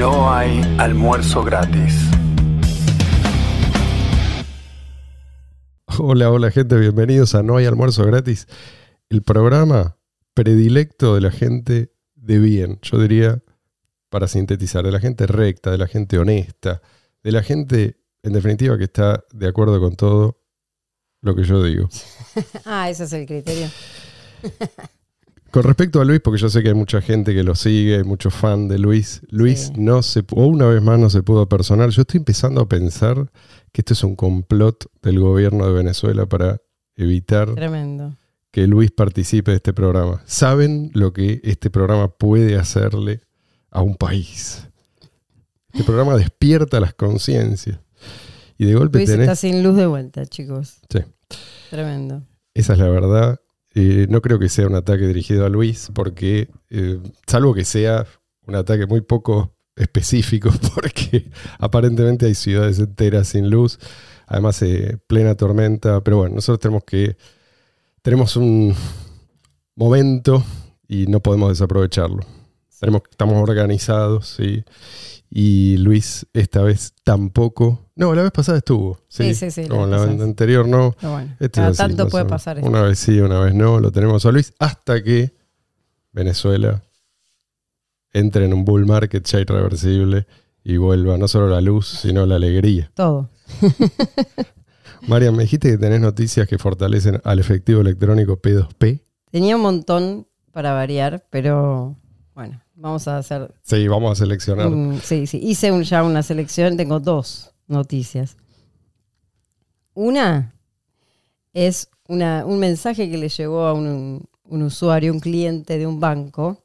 [0.00, 1.94] No hay almuerzo gratis.
[5.98, 8.48] Hola, hola gente, bienvenidos a No hay almuerzo gratis,
[9.10, 9.98] el programa
[10.32, 13.42] predilecto de la gente de bien, yo diría,
[14.08, 16.80] para sintetizar, de la gente recta, de la gente honesta,
[17.22, 20.40] de la gente, en definitiva, que está de acuerdo con todo
[21.20, 21.90] lo que yo digo.
[22.64, 23.68] ah, ese es el criterio.
[25.50, 28.04] Con respecto a Luis, porque yo sé que hay mucha gente que lo sigue, hay
[28.04, 29.22] muchos fan de Luis.
[29.30, 31.90] Luis no se, o una vez más no se pudo personal.
[31.90, 33.30] Yo estoy empezando a pensar
[33.72, 36.60] que esto es un complot del gobierno de Venezuela para
[36.94, 37.48] evitar
[38.52, 40.22] que Luis participe de este programa.
[40.24, 43.20] ¿Saben lo que este programa puede hacerle
[43.70, 44.68] a un país?
[45.72, 47.80] Este programa despierta las conciencias.
[48.56, 50.78] Y de golpe Luis está sin luz de vuelta, chicos.
[50.90, 51.00] Sí.
[51.70, 52.22] Tremendo.
[52.54, 53.40] Esa es la verdad.
[53.74, 58.06] Eh, no creo que sea un ataque dirigido a Luis, porque, eh, salvo que sea
[58.46, 63.78] un ataque muy poco específico, porque aparentemente hay ciudades enteras sin luz,
[64.26, 67.16] además eh, plena tormenta, pero bueno, nosotros tenemos que,
[68.02, 68.74] tenemos un
[69.76, 70.42] momento
[70.88, 72.20] y no podemos desaprovecharlo.
[73.10, 74.64] estamos organizados, ¿sí?
[75.30, 77.90] Y Luis esta vez tampoco.
[77.94, 78.98] No, la vez pasada estuvo.
[79.08, 79.66] Sí, sí, sí.
[79.68, 80.96] no, la, anterior no.
[81.38, 82.58] Este cada tanto puede pasar.
[82.58, 82.68] Esto.
[82.68, 83.78] Una vez sí, una vez no.
[83.78, 85.36] Lo tenemos a Luis hasta que
[86.12, 86.82] Venezuela
[88.12, 90.26] entre en un bull market ya irreversible
[90.64, 92.90] y vuelva no solo la luz, sino la alegría.
[92.94, 93.30] Todo.
[95.08, 99.02] Marian, me dijiste que tenés noticias que fortalecen al efectivo electrónico P2P.
[99.30, 101.96] Tenía un montón para variar, pero
[102.34, 103.54] bueno, Vamos a hacer.
[103.62, 104.70] Sí, vamos a seleccionar.
[105.02, 105.38] sí, sí.
[105.42, 106.78] Hice ya una selección.
[106.78, 108.38] Tengo dos noticias.
[109.92, 110.54] Una
[111.52, 116.64] es una, un mensaje que le llegó a un, usuario, un cliente de un banco,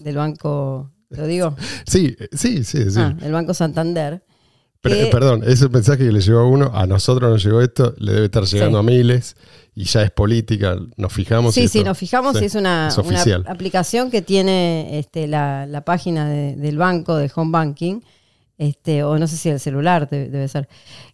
[0.00, 1.56] del banco, ¿lo digo?
[1.86, 3.00] Sí, sí, sí, sí.
[3.00, 4.22] Ah, el Banco Santander.
[5.10, 8.26] Perdón, ese mensaje que le llegó a uno, a nosotros nos llegó esto, le debe
[8.26, 9.36] estar llegando a miles
[9.74, 11.54] y ya es política, nos fijamos.
[11.54, 12.88] Sí, sí, nos fijamos y es una,
[13.46, 18.00] aplicación que tiene este, la, página del banco, de Home Banking,
[18.58, 20.68] este, o no sé si el celular debe ser,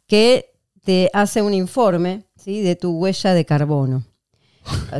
[0.07, 0.53] que
[0.85, 2.61] te hace un informe ¿sí?
[2.61, 4.05] de tu huella de carbono.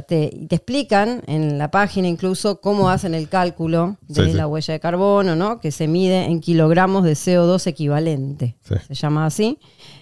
[0.07, 4.81] Te, te, explican en la página incluso cómo hacen el cálculo de la huella de
[4.81, 5.61] carbono, ¿no?
[5.61, 8.57] que se mide en kilogramos de CO2 equivalente.
[8.87, 9.59] Se llama así.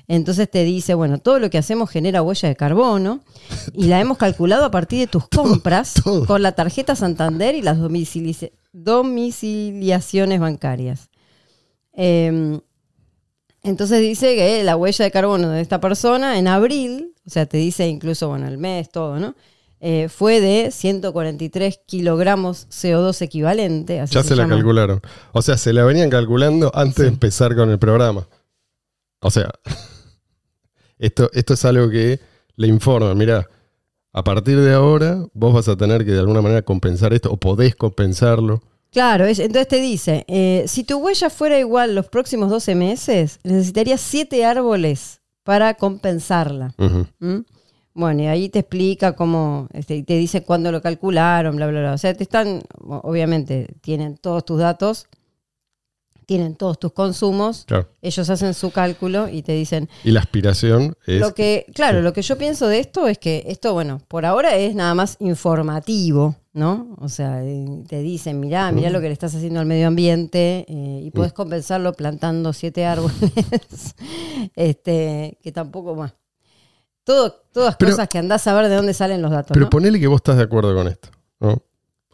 [0.06, 3.20] Entonces te dice, bueno, todo lo que hacemos genera huella de carbono
[3.74, 5.94] y la hemos calculado a partir de tus compras
[6.26, 7.78] con la tarjeta Santander y las
[8.72, 11.10] domiciliaciones bancarias.
[11.92, 12.60] Em,
[13.62, 17.58] entonces dice que la huella de carbono de esta persona en abril, o sea, te
[17.58, 19.34] dice incluso, bueno, el mes, todo, ¿no?
[19.80, 24.02] Eh, fue de 143 kilogramos CO2 equivalente.
[24.10, 25.00] ya se, la calcularon.
[25.32, 28.26] O sea, se la venían calculando antes de empezar con el programa.
[29.20, 29.50] O sea,
[30.98, 32.20] esto, esto es algo que
[32.56, 33.48] le informa, mira,
[34.12, 37.36] a partir de ahora vos vas a tener que de alguna manera compensar esto o
[37.36, 38.62] podés compensarlo.
[38.90, 44.00] Claro, entonces te dice, eh, si tu huella fuera igual los próximos 12 meses, necesitarías
[44.00, 46.74] 7 árboles para compensarla.
[47.18, 47.40] ¿Mm?
[47.98, 51.92] Bueno, y ahí te explica cómo, este, te dice cuándo lo calcularon, bla, bla, bla.
[51.94, 55.08] O sea, te están, obviamente, tienen todos tus datos
[56.28, 57.64] tienen todos tus consumos,
[58.02, 59.88] ellos hacen su cálculo y te dicen...
[60.04, 61.20] Y la aspiración es...
[61.20, 64.54] Lo que, claro, lo que yo pienso de esto es que esto, bueno, por ahora
[64.54, 66.94] es nada más informativo, ¿no?
[67.00, 70.66] O sea, eh, te dicen, mirá, mirá lo que le estás haciendo al medio ambiente
[70.68, 73.16] eh, y puedes compensarlo plantando siete árboles,
[74.54, 76.12] este, que tampoco, más.
[77.08, 79.52] Todo, todas cosas que andás a ver de dónde salen los datos.
[79.54, 81.08] Pero ponele que vos estás de acuerdo con esto,
[81.40, 81.62] ¿no?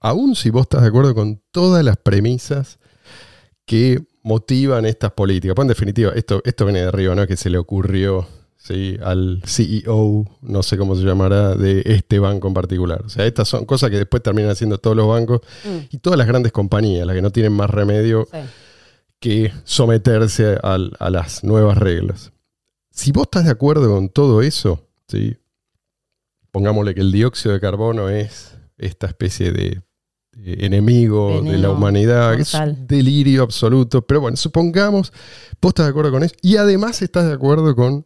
[0.00, 2.78] Aún si vos estás de acuerdo con todas las premisas
[3.66, 5.56] que motivan estas políticas.
[5.56, 7.26] Pues en definitiva, esto, esto viene de arriba, ¿no?
[7.26, 8.96] Que se le ocurrió ¿sí?
[9.02, 13.02] al CEO, no sé cómo se llamará, de este banco en particular.
[13.04, 15.78] O sea, estas son cosas que después terminan haciendo todos los bancos mm.
[15.90, 18.28] y todas las grandes compañías, las que no tienen más remedio
[19.18, 22.30] que someterse a las nuevas reglas.
[22.94, 25.36] Si vos estás de acuerdo con todo eso, ¿sí?
[26.52, 29.82] pongámosle que el dióxido de carbono es esta especie de
[30.36, 34.06] enemigo de la humanidad, es un delirio absoluto.
[34.06, 35.12] Pero bueno, supongamos,
[35.60, 38.04] vos estás de acuerdo con eso y además estás de acuerdo con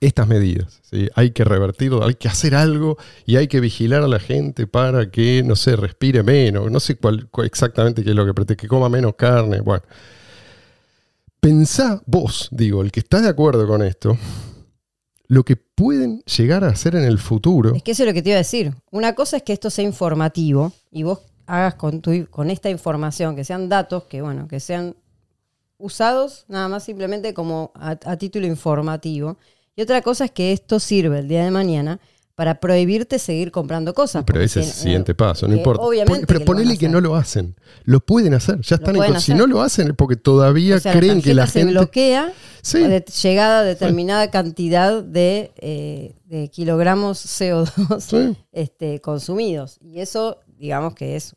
[0.00, 0.80] estas medidas.
[1.16, 2.96] Hay que revertirlo, hay que hacer algo
[3.26, 6.96] y hay que vigilar a la gente para que, no sé, respire menos, no sé
[6.96, 9.60] cuál, exactamente qué es lo que pretende, que coma menos carne.
[9.60, 9.82] Bueno,
[11.40, 14.16] pensá vos, digo, el que está de acuerdo con esto,
[15.26, 17.74] lo que pueden llegar a hacer en el futuro.
[17.74, 18.74] Es que eso es lo que te iba a decir.
[18.90, 23.44] Una cosa es que esto sea informativo y vos hagas con, con esta información, que
[23.44, 24.96] sean datos, que bueno, que sean
[25.78, 29.38] usados nada más simplemente como a, título informativo.
[29.76, 32.00] Y otra cosa es que esto sirve el día de mañana
[32.38, 34.22] para prohibirte seguir comprando cosas.
[34.24, 35.82] Pero ese es el siguiente paso, no importa.
[36.24, 37.56] pero ponele que, no lo hacen.
[37.82, 41.34] Lo pueden hacer, ya están en Si no lo hacen es porque todavía creen que
[41.34, 41.72] la gente.
[41.72, 42.32] se bloquea
[42.74, 49.78] de llegada a determinada cantidad de, eh, kilogramos CO2 este, consumidos.
[49.80, 51.34] Y eso, digamos que es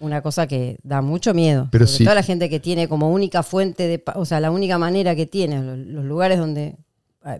[0.00, 1.70] una cosa que da mucho miedo.
[1.72, 4.76] Pero Sobre toda la gente que tiene como única fuente de, o sea, la única
[4.76, 6.76] manera que tiene, los lugares donde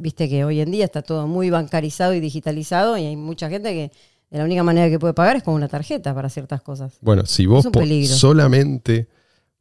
[0.00, 3.73] viste que hoy en día está todo muy bancarizado y digitalizado y hay mucha gente
[3.73, 3.93] que
[4.31, 6.99] la única manera que puede pagar es con una tarjeta para ciertas cosas.
[7.00, 7.67] Bueno, si vos
[8.06, 9.09] solamente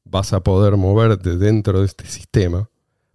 [0.03, 2.69] vas a poder moverte dentro de este sistema,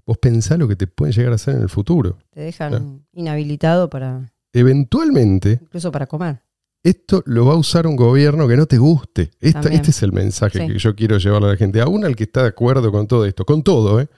[0.05, 2.19] vos pensás lo que te pueden llegar a hacer en el futuro.
[2.31, 4.33] Te dejan inhabilitado para...
[4.53, 5.61] Eventualmente...
[5.63, 6.41] Incluso para comer.
[6.83, 9.31] Esto lo va a usar un gobierno que no te guste.
[9.41, 11.81] este es el mensaje que yo quiero llevarle a la gente.
[11.81, 14.09] Aún al que está de acuerdo con todo esto, con todo, ¿eh?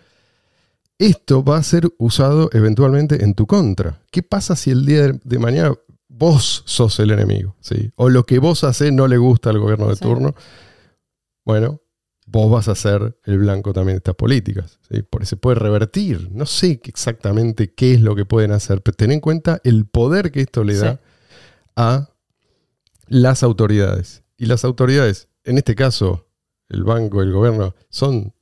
[0.98, 4.00] Esto va a ser usado eventualmente en tu contra.
[4.10, 5.75] ¿Qué pasa si el día de mañana
[6.08, 7.56] vos sos el enemigo?
[7.60, 7.93] ¿sí?
[7.96, 10.34] O lo que vos haces no le gusta al gobierno de turno.
[11.44, 11.81] Bueno,
[12.26, 14.78] vos vas a ser el blanco también de estas políticas.
[14.90, 15.02] ¿sí?
[15.02, 16.31] Porque se puede revertir.
[16.32, 20.32] No sé exactamente qué es lo que pueden hacer, pero ten en cuenta el poder
[20.32, 21.00] que esto le da
[21.76, 22.10] a
[23.06, 24.22] las autoridades.
[24.38, 26.28] Y las autoridades, en este caso,
[26.69, 28.34] el banco, el gobierno, son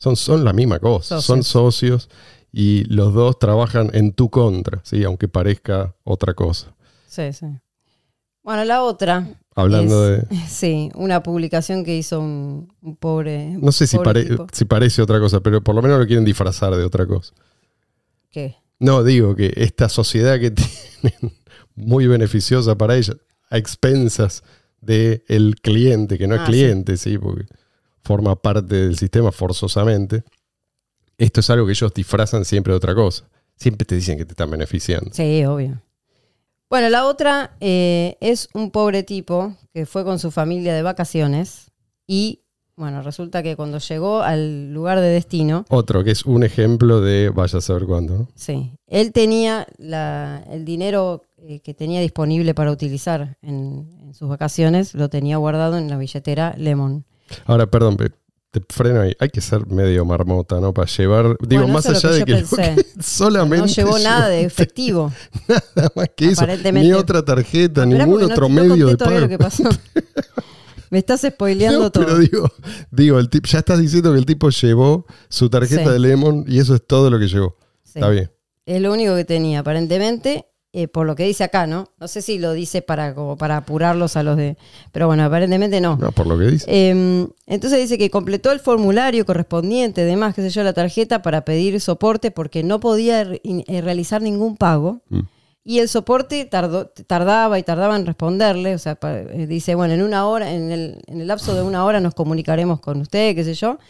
[0.00, 2.08] son, son la misma cosa, son socios
[2.52, 5.04] y los dos trabajan en tu contra, ¿sí?
[5.04, 6.74] aunque parezca otra cosa.
[7.06, 7.46] Sí, sí.
[8.42, 9.28] Bueno, la otra.
[9.54, 10.26] Hablando de.
[10.48, 12.68] Sí, una publicación que hizo un,
[12.98, 13.50] pobre.
[13.60, 13.98] No sé si,
[14.52, 17.34] si parece otra cosa, pero por lo menos lo quieren disfrazar de otra cosa.
[18.30, 18.56] ¿Qué?
[18.78, 20.50] No, digo que esta sociedad que
[21.02, 21.36] tienen
[21.74, 23.14] muy beneficiosa para ella,
[23.50, 24.42] a expensas
[24.80, 27.44] del el cliente, que no es ah, cliente, sí, porque
[28.02, 30.24] forma parte del sistema forzosamente,
[31.18, 33.28] esto es algo que ellos disfrazan siempre de otra cosa.
[33.56, 35.10] Siempre te dicen que te están beneficiando.
[35.12, 35.82] Sí, obvio.
[36.70, 41.72] Bueno, la otra eh, es un pobre tipo que fue con su familia de vacaciones
[42.06, 42.44] y,
[42.76, 45.64] bueno, resulta que cuando llegó al lugar de destino...
[45.68, 48.28] Otro, que es un ejemplo de vaya a saber cuándo, ¿no?
[48.36, 48.72] Sí.
[48.86, 55.36] Él tenía el dinero eh, que tenía disponible para utilizar en, sus vacaciones, lo tenía
[55.36, 57.04] guardado en la billetera Lemon.
[57.46, 59.14] Ahora, perdón, te freno ahí.
[59.20, 60.74] Hay que ser medio marmota, ¿no?
[60.74, 61.36] Para llevar.
[61.40, 62.44] Digo, más allá de que,
[63.02, 63.66] solamente.
[63.66, 65.12] No llevó nada de efectivo.
[65.76, 66.46] nada más que eso.
[66.72, 69.20] Ni otra tarjeta, ningún otro medio de pago.
[69.20, 69.64] Lo que pasó.
[70.90, 72.04] Me estás spoileando todo.
[72.04, 72.52] Pero digo,
[72.90, 76.58] digo el tip, ya estás diciendo que el tipo llevó su tarjeta de Lemon y
[76.58, 77.56] eso es todo lo que llevó.
[77.84, 78.32] Está bien.
[78.66, 80.49] Es lo único que tenía, aparentemente.
[80.72, 81.88] Eh, por lo que dice acá, ¿no?
[81.98, 84.56] No sé si lo dice para, como para apurarlos a los de...
[84.92, 85.96] Pero bueno, aparentemente no.
[85.96, 86.64] No, por lo que dice.
[86.68, 91.44] Em, entonces dice que completó el formulario correspondiente, además, qué sé yo, la tarjeta para
[91.44, 95.00] pedir soporte porque no podía eh, realizar ningún pago.
[95.08, 95.20] Mm.
[95.64, 98.76] Y el soporte tardó, tardaba y tardaba en responderle.
[98.76, 101.84] O sea, eh, dice, bueno, en una hora, en el, en el lapso de una
[101.84, 103.80] hora nos comunicaremos con usted, qué sé yo.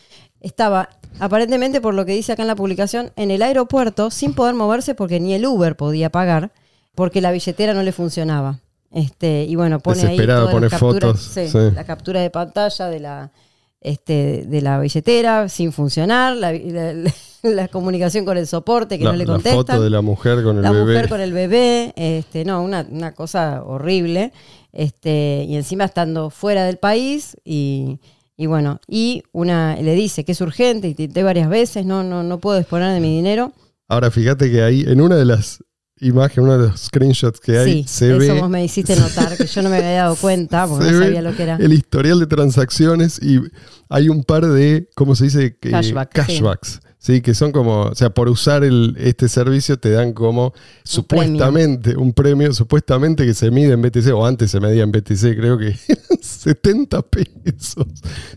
[0.40, 0.88] Estaba
[1.18, 4.94] aparentemente, por lo que dice acá en la publicación, en el aeropuerto sin poder moverse
[4.94, 6.52] porque ni el Uber podía pagar
[6.94, 8.60] porque la billetera no le funcionaba.
[8.92, 11.36] Este, y bueno, pone ahí todas fotos.
[11.74, 13.32] La captura de pantalla de la,
[13.80, 19.56] este, de la billetera sin funcionar, la, comunicación con el soporte que no le contesta.
[19.56, 20.74] La foto de la mujer con el bebé.
[20.74, 24.32] La mujer con el bebé, este, no, una, una cosa horrible.
[24.72, 27.98] Este, y encima estando fuera del país y,
[28.36, 32.22] y bueno, y una le dice que es urgente, y intenté varias veces, no, no,
[32.22, 33.52] no puedo disponer de mi dinero.
[33.88, 35.64] Ahora fíjate que ahí en una de las
[36.00, 38.32] imagen, uno de los screenshots que hay, se ve.
[38.40, 41.34] Vos me hiciste notar, que yo no me había dado cuenta, porque no sabía lo
[41.36, 41.56] que era.
[41.56, 43.40] El historial de transacciones y
[43.88, 45.56] hay un par de, ¿cómo se dice?
[45.58, 46.80] cashbacks.
[46.98, 47.22] Sí.
[47.22, 50.52] que son como, o sea, por usar el, este servicio te dan como
[50.84, 55.36] supuestamente un premio, supuestamente que se mide en BTC, o antes se medía en BTC,
[55.36, 55.76] creo que
[56.20, 57.86] 70 pesos.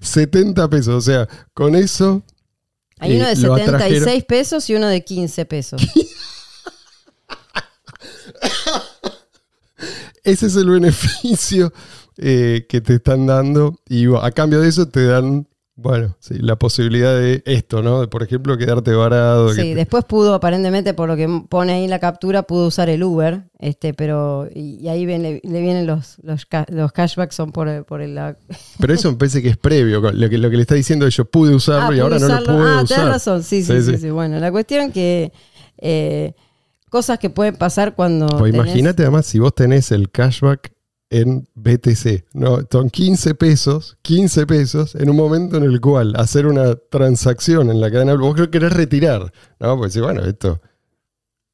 [0.02, 2.24] 70 pesos, o sea, con eso.
[3.00, 5.82] Hay uno de 76 eh, pesos y uno de 15 pesos.
[10.24, 11.74] Ese es el beneficio
[12.18, 16.56] eh, que te están dando y a cambio de eso te dan, bueno, sí, la
[16.56, 18.02] posibilidad de esto, ¿no?
[18.02, 19.52] De, por ejemplo, quedarte varado.
[19.54, 23.50] Sí, después pudo, aparentemente, por lo que pone ahí la captura, pudo usar el Uber,
[23.60, 26.46] este, pero y, ahí le, vienen los, los,
[26.94, 27.84] cashbacks, son por.
[27.84, 28.16] Por el
[28.80, 31.18] pero eso me parece que es previo, lo que, lo que le está diciendo es
[31.18, 33.08] yo pude usarlo ah, y ahora no lo puedo ah, usar.
[33.08, 35.34] Ah, razón, sí sí, sí sí, Bueno, la cuestión que...
[35.80, 36.34] Eh,
[36.94, 38.28] cosas que pueden pasar cuando.
[38.28, 40.72] Pues imagínate además si vos tenés el cashback
[41.10, 42.26] en BTC.
[42.34, 47.72] No, son 15 pesos, 15 pesos en un momento en el cual hacer una transacción
[47.72, 49.76] en la cadena, vos querés retirar, ¿no?
[49.76, 50.62] Pues bueno, esto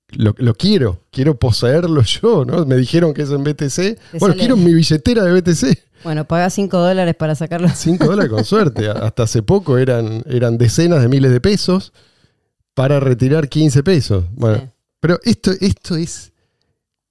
[0.10, 2.66] lo, quiero, quiero poseerlo yo, ¿no?
[2.66, 4.20] Me dijeron que es en BTC.
[4.20, 5.80] Bueno, quiero mi billetera de BTC.
[6.04, 7.70] Bueno, paga 5 dólares para sacarlo.
[7.74, 8.90] 5 dólares con suerte.
[8.90, 11.94] Hasta hace poco eran, eran decenas de miles de pesos
[12.74, 14.26] para retirar 15 pesos.
[14.34, 14.70] Bueno,
[15.00, 16.34] pero esto, esto es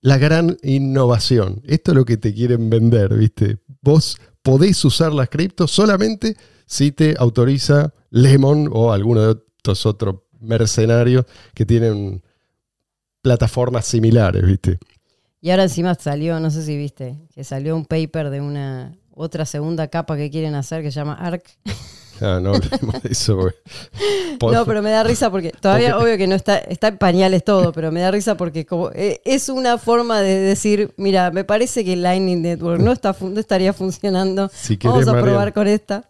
[0.00, 1.62] la gran innovación.
[1.64, 3.58] Esto es lo que te quieren vender, ¿viste?
[3.82, 10.16] Vos podés usar las criptos solamente si te autoriza Lemon o alguno de estos otros
[10.40, 12.22] mercenarios que tienen
[13.22, 14.78] plataformas similares, ¿viste?
[15.40, 19.46] Y ahora encima salió, no sé si viste, que salió un paper de una otra
[19.46, 21.44] segunda capa que quieren hacer que se llama ARC.
[22.20, 23.38] Ah, no hablemos de eso.
[24.40, 27.72] No, pero me da risa porque todavía obvio que no está, está en pañales todo,
[27.72, 31.84] pero me da risa porque como eh, es una forma de decir, mira, me parece
[31.84, 34.48] que el Lightning Network no, está, no estaría funcionando.
[34.84, 36.06] Vamos a probar con esta.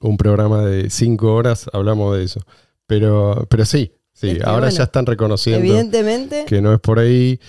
[0.00, 2.40] Un programa de cinco horas hablamos de eso.
[2.86, 7.40] Pero, pero sí, sí, ahora ya están reconociendo evidentemente, que no es por ahí.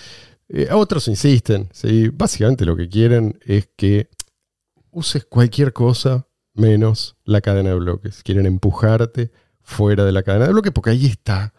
[0.50, 2.10] Eh, otros insisten, ¿sí?
[2.10, 4.10] básicamente lo que quieren es que
[4.92, 6.27] uses cualquier cosa
[6.58, 8.24] menos la cadena de bloques.
[8.24, 11.54] Quieren empujarte fuera de la cadena de bloques porque ahí está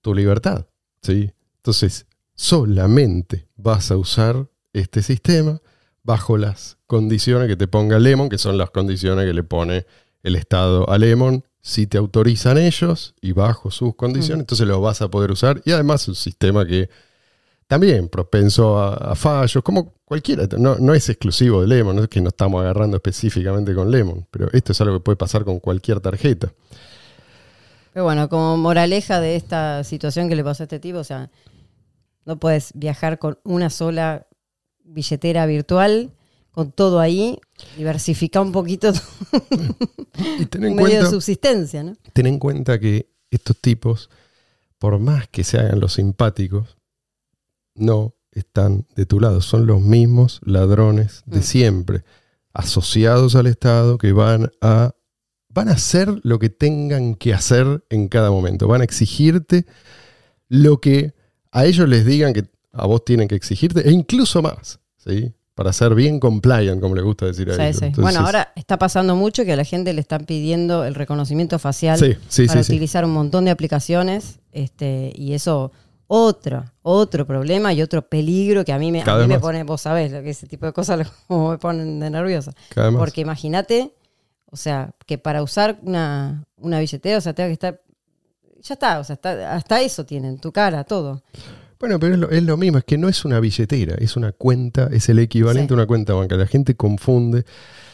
[0.00, 0.66] tu libertad.
[1.02, 1.32] ¿sí?
[1.58, 5.60] Entonces, solamente vas a usar este sistema
[6.02, 9.86] bajo las condiciones que te ponga Lemon, que son las condiciones que le pone
[10.22, 11.44] el Estado a Lemon.
[11.60, 14.40] Si te autorizan ellos y bajo sus condiciones, mm.
[14.40, 15.60] entonces lo vas a poder usar.
[15.64, 16.88] Y además es un sistema que
[17.66, 20.46] también propenso a, fallos, como cualquiera.
[20.56, 24.48] No, es exclusivo de Lemon, no es que nos estamos agarrando específicamente con Lemon, pero
[24.52, 26.52] esto es algo que puede pasar con cualquier tarjeta.
[27.92, 31.30] Pero bueno, como moraleja de esta situación que le pasó a este tipo, o sea,
[32.24, 34.26] no puedes viajar con una sola
[34.84, 36.12] billetera virtual,
[36.52, 37.38] con todo ahí,
[37.76, 38.92] diversificar un poquito
[40.50, 41.94] tu medio de subsistencia, ¿no?
[42.12, 44.08] Ten en cuenta que estos tipos,
[44.78, 46.75] por más que se hagan los simpáticos,
[47.76, 49.40] no están de tu lado.
[49.40, 51.42] Son los mismos ladrones de mm.
[51.42, 52.04] siempre,
[52.52, 54.94] asociados al Estado que van a,
[55.48, 58.68] van a hacer lo que tengan que hacer en cada momento.
[58.68, 59.66] Van a exigirte
[60.48, 61.14] lo que
[61.50, 65.32] a ellos les digan que a vos tienen que exigirte, e incluso más, ¿sí?
[65.54, 67.80] Para ser bien compliant, como le gusta decir a ellos.
[67.96, 71.98] bueno, ahora está pasando mucho que a la gente le están pidiendo el reconocimiento facial
[72.46, 75.72] para utilizar un montón de aplicaciones, este, y eso
[76.08, 80.22] otro, otro problema y otro peligro que a mí me, me pone, vos sabés, lo
[80.22, 82.52] que ese tipo de cosas me ponen de nerviosa.
[82.96, 83.92] Porque imagínate,
[84.50, 87.80] o sea, que para usar una, una billetera, o sea, tenga que estar,
[88.62, 89.18] ya está, o sea,
[89.50, 91.22] hasta eso tienen, tu cara, todo.
[91.78, 95.08] Bueno, pero es lo, mismo, es que no es una billetera, es una cuenta, es
[95.08, 96.44] el equivalente a una cuenta bancaria.
[96.44, 97.44] La gente confunde,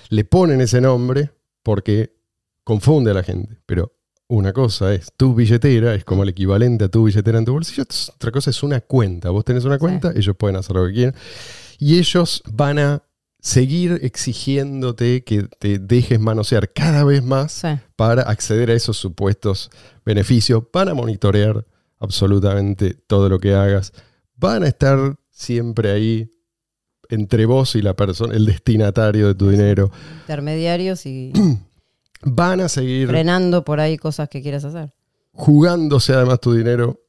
[0.09, 1.31] le ponen ese nombre
[1.64, 2.14] porque
[2.62, 3.92] confunde a la gente, pero
[4.32, 7.84] una cosa es tu billetera, es como el equivalente a tu billetera en tu bolsillo,
[8.14, 9.28] otra cosa es una cuenta.
[9.28, 11.14] Vos tenés una cuenta, ellos pueden hacer lo que quieran.
[11.78, 13.02] Y ellos van a
[13.40, 17.62] seguir exigiéndote que te dejes manosear cada vez más
[17.94, 19.70] para acceder a esos supuestos
[20.02, 20.62] beneficios.
[20.72, 21.66] Van a monitorear
[21.98, 23.92] absolutamente todo lo que hagas.
[24.36, 26.32] Van a estar siempre ahí
[27.10, 29.90] entre vos y la persona, el destinatario de tu dinero.
[30.22, 31.32] Intermediarios y
[32.23, 34.93] van a seguir frenando por ahí cosas que quieras hacer.
[35.33, 37.00] Jugándose además tu dinero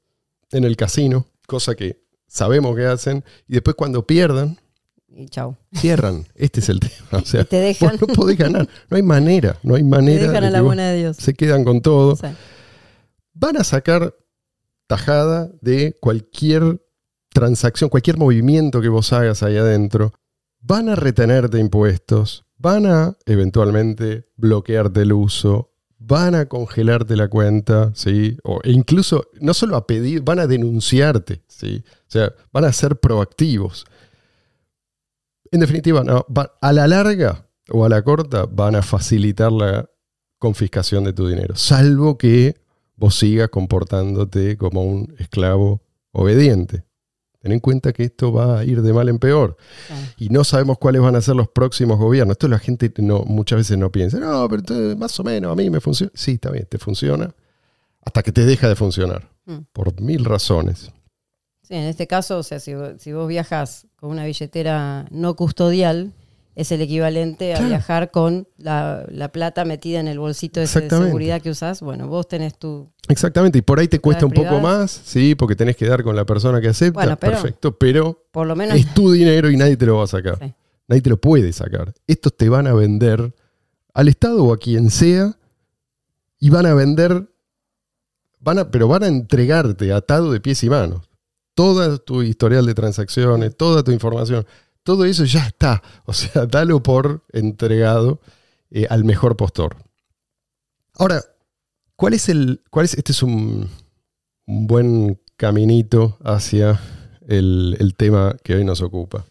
[0.51, 4.57] en el casino, cosa que sabemos que hacen, y después cuando pierdan,
[5.15, 5.55] y chau.
[5.75, 6.25] Cierran.
[6.33, 7.21] Este es el tema.
[7.21, 7.97] O sea, te dejan.
[8.01, 8.67] no podés ganar.
[8.89, 9.59] No hay manera.
[9.61, 10.21] No hay manera.
[10.21, 11.17] Te dejan a la buena de Dios.
[11.17, 12.17] Se quedan con todo.
[13.33, 14.15] Van a sacar
[14.87, 16.83] tajada de cualquier
[17.29, 20.13] transacción, cualquier movimiento que vos hagas ahí adentro.
[20.61, 27.91] Van a retenerte impuestos van a eventualmente bloquearte el uso, van a congelarte la cuenta,
[27.93, 28.37] ¿sí?
[28.43, 31.83] O, incluso, no solo a pedir, van a denunciarte, ¿sí?
[32.07, 33.85] O sea, van a ser proactivos.
[35.51, 36.03] En definitiva,
[36.61, 39.89] a la larga o a la corta van a facilitar la
[40.39, 42.55] confiscación de tu dinero, salvo que
[42.95, 46.85] vos sigas comportándote como un esclavo obediente.
[47.43, 49.57] Ten en cuenta que esto va a ir de mal en peor.
[50.17, 52.35] Y no sabemos cuáles van a ser los próximos gobiernos.
[52.35, 55.69] Esto la gente no, muchas veces no piensa, no, pero más o menos a mí
[55.69, 56.09] me funciona.
[56.15, 57.35] Sí, está bien, te funciona
[58.05, 59.29] hasta que te deja de funcionar.
[59.45, 59.57] Mm.
[59.73, 60.89] Por mil razones.
[61.63, 66.13] Sí, en este caso, o sea, si, si vos viajas con una billetera no custodial,
[66.55, 71.49] es el equivalente a viajar con la, plata metida en el bolsito de seguridad que
[71.49, 71.81] usás.
[71.81, 72.91] Bueno, vos tenés tu...
[73.07, 76.15] Exactamente, y por ahí te cuesta un poco más, sí, porque tenés que dar con
[76.15, 79.85] la persona que acepta, perfecto, pero por lo menos, es tu dinero y nadie te
[79.85, 80.55] lo va a sacar.
[80.87, 81.93] Nadie te lo puede sacar.
[82.07, 83.33] Estos te van a vender
[83.93, 85.37] al Estado o a quien sea
[86.39, 87.29] y van a vender,
[88.39, 91.09] van a, pero van a entregarte atado de pies y manos.
[91.53, 94.45] Toda tu historial de transacciones, toda tu información,
[94.83, 95.81] todo eso ya está.
[96.05, 98.21] O sea, dalo por entregado
[98.71, 99.77] eh, al mejor postor.
[100.95, 101.21] Ahora,
[101.95, 102.61] ¿cuál es el.
[102.69, 103.69] Cuál es, este es un,
[104.45, 106.79] buen caminito hacia
[107.27, 109.25] el tema que hoy nos ocupa.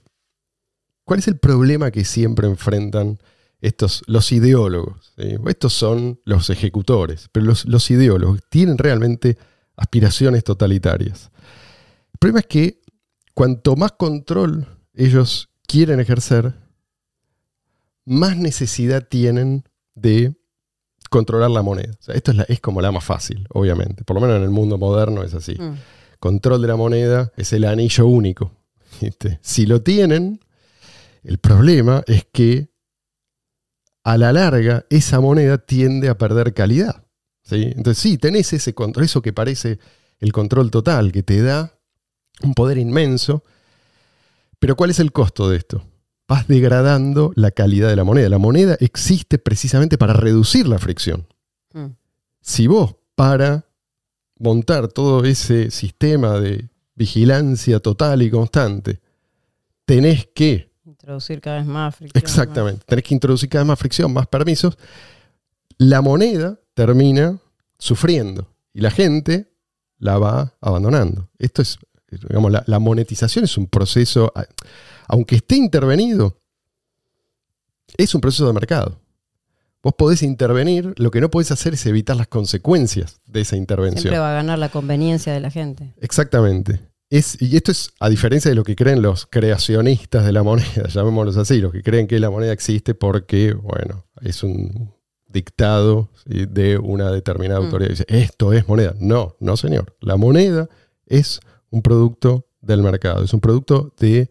[1.04, 3.18] ¿Cuál es el problema que siempre enfrentan
[3.60, 5.12] estos, los ideólogos?
[5.16, 9.36] Estos son los ejecutores, pero los, ideólogos tienen realmente
[9.76, 11.30] aspiraciones totalitarias.
[12.12, 12.80] El problema es que
[13.34, 16.54] cuanto más control ellos quieren ejercer,
[18.04, 20.34] más necesidad tienen de
[21.10, 21.92] controlar la moneda.
[22.08, 24.04] esto es, es, como la más fácil, obviamente.
[24.04, 25.54] Por lo menos en el mundo moderno es así.
[25.54, 25.74] Mm.
[26.18, 28.52] Control de la moneda es el anillo único.
[29.40, 30.40] Si lo tienen,
[31.22, 32.70] el problema es que
[34.04, 37.04] a la larga esa moneda tiende a perder calidad.
[37.42, 37.72] ¿sí?
[37.76, 39.78] Entonces sí, tenés ese control, eso que parece
[40.18, 41.78] el control total, que te da
[42.42, 43.44] un poder inmenso.
[44.62, 45.82] Pero ¿cuál es el costo de esto?
[46.28, 48.28] Vas degradando la calidad de la moneda.
[48.28, 51.26] La moneda existe precisamente para reducir la fricción.
[51.72, 51.86] Mm.
[52.40, 53.66] Si vos para
[54.38, 59.00] montar todo ese sistema de vigilancia total y constante,
[59.84, 62.22] tenés que Introducir cada vez más fricción.
[62.22, 62.84] Exactamente.
[62.86, 64.78] Tenés que introducir cada vez más fricción, más permisos.
[65.76, 67.36] La moneda termina
[67.80, 69.52] sufriendo y la gente
[69.98, 71.28] la va abandonando.
[71.40, 71.80] Esto es,
[72.28, 74.32] digamos, la, monetización es un proceso,
[75.08, 76.38] aunque esté intervenido,
[77.96, 79.00] es un proceso de mercado.
[79.82, 84.02] Vos podés intervenir, lo que no podés hacer es evitar las consecuencias de esa intervención.
[84.02, 85.92] Siempre va a ganar la conveniencia de la gente.
[86.00, 86.92] Exactamente
[87.40, 91.36] y esto es a diferencia de lo que creen los creacionistas de la moneda, llamémoslos
[91.36, 94.94] así, los que creen que la moneda existe porque, bueno, es un
[95.28, 97.64] dictado de una determinada mm.
[97.64, 97.90] autoridad.
[97.90, 98.94] Dice, esto es moneda.
[98.98, 99.94] No, no señor.
[100.00, 100.70] La moneda
[101.06, 101.40] es
[101.72, 104.30] un producto del mercado, es un producto de,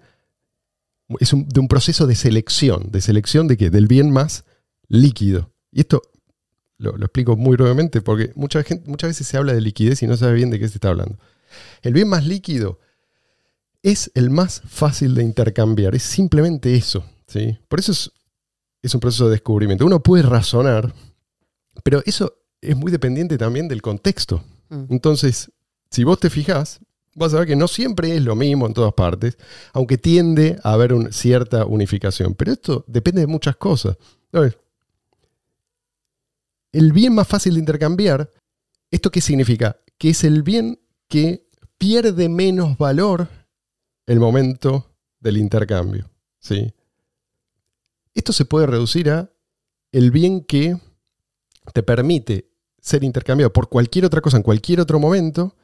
[1.19, 3.69] es un, de un proceso de selección, de selección de qué?
[3.69, 4.45] Del bien más
[4.87, 5.51] líquido.
[5.71, 6.01] Y esto
[6.77, 10.17] lo, explico muy brevemente porque mucha gente, muchas veces se habla de liquidez y no
[10.17, 11.17] sabe bien de qué se está hablando.
[11.81, 12.79] El bien más líquido
[13.83, 17.03] es el más fácil de intercambiar, es simplemente eso.
[17.27, 17.57] ¿sí?
[17.67, 19.85] Por eso es, un proceso de descubrimiento.
[19.85, 20.93] Uno puede razonar,
[21.83, 24.43] pero eso es muy dependiente también del contexto.
[24.69, 24.85] Mm.
[24.89, 25.51] Entonces,
[25.89, 26.79] si vos te fijás,
[27.15, 29.37] vas a ver que no siempre es lo mismo en todas partes,
[29.73, 32.35] aunque tiende a haber una cierta unificación.
[32.35, 33.97] Pero esto depende de muchas cosas.
[36.71, 38.31] El bien más fácil de intercambiar,
[38.89, 39.77] ¿esto qué significa?
[39.97, 43.27] Que es el bien que pierde menos valor
[44.05, 46.09] el momento del intercambio.
[46.39, 46.73] ¿sí?
[48.13, 49.31] Esto se puede reducir a
[49.91, 50.77] el bien que
[51.73, 55.55] te permite ser intercambiado por cualquier otra cosa en cualquier otro momento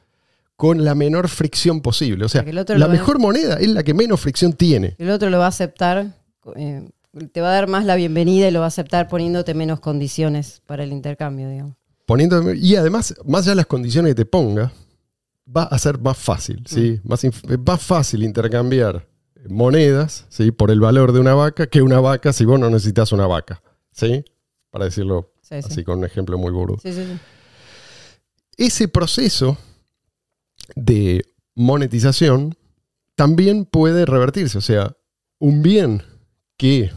[0.58, 2.24] con la menor fricción posible.
[2.24, 4.96] O sea, la mejor moneda es la que menos fricción tiene.
[4.98, 6.16] El otro lo va a aceptar,
[6.56, 6.90] eh,
[7.30, 10.60] te va a dar más la bienvenida y lo va a aceptar poniéndote menos condiciones
[10.66, 11.76] para el intercambio, digamos.
[12.06, 14.72] Poniendo, y además, más allá de las condiciones que te ponga,
[15.46, 17.00] va a ser más fácil, ¿sí?
[17.04, 17.08] Mm.
[17.08, 17.26] Más,
[17.64, 19.06] más fácil intercambiar
[19.48, 20.50] monedas, ¿sí?
[20.50, 23.62] Por el valor de una vaca que una vaca si vos no necesitas una vaca,
[23.92, 24.24] ¿sí?
[24.70, 26.78] Para decirlo así con un ejemplo muy burdo.
[28.56, 29.56] Ese proceso
[30.74, 32.56] de monetización
[33.14, 34.96] también puede revertirse, o sea,
[35.38, 36.02] un bien
[36.56, 36.92] que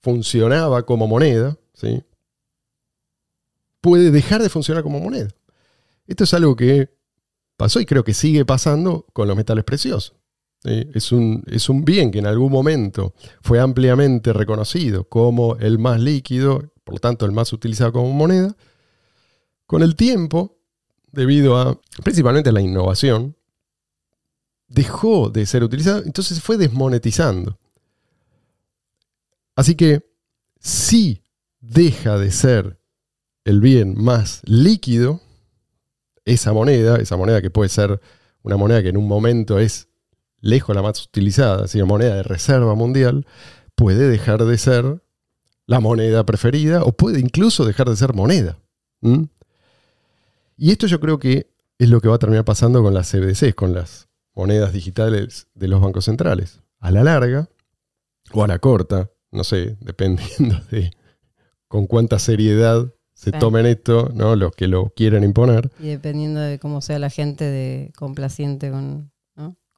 [0.00, 2.04] funcionaba como moneda, ¿sí?
[3.80, 5.28] puede dejar de funcionar como moneda.
[6.06, 6.90] Esto es algo que
[7.56, 10.14] pasó y creo que sigue pasando con los metales preciosos.
[10.64, 16.00] Es, un, es un bien que en algún momento fue ampliamente reconocido como el más
[16.00, 18.56] líquido, por lo tanto el más utilizado como moneda.
[19.66, 20.55] Con el tiempo,
[21.16, 23.34] debido a principalmente a la innovación,
[24.68, 27.58] dejó de ser utilizado, entonces fue desmonetizando.
[29.54, 30.04] Así que
[30.60, 31.22] si
[31.60, 32.78] deja de ser
[33.44, 35.20] el bien más líquido,
[36.24, 38.00] esa moneda, esa moneda que puede ser
[38.42, 39.88] una moneda que en un momento es
[40.40, 43.26] lejos la más utilizada, así una moneda de reserva mundial,
[43.74, 45.02] puede dejar de ser
[45.66, 48.58] la moneda preferida o puede incluso dejar de ser moneda.
[50.56, 53.54] Y esto yo creo que es lo que va a terminar pasando con las CBDCs,
[53.54, 56.60] con las monedas digitales de los bancos centrales.
[56.78, 57.48] A la larga
[58.32, 60.90] o a la corta, no sé, dependiendo de
[61.68, 64.36] con cuánta seriedad se tomen esto, ¿no?
[64.36, 65.70] Los que lo quieren imponer.
[65.80, 69.10] Y dependiendo de cómo sea la gente de complaciente con,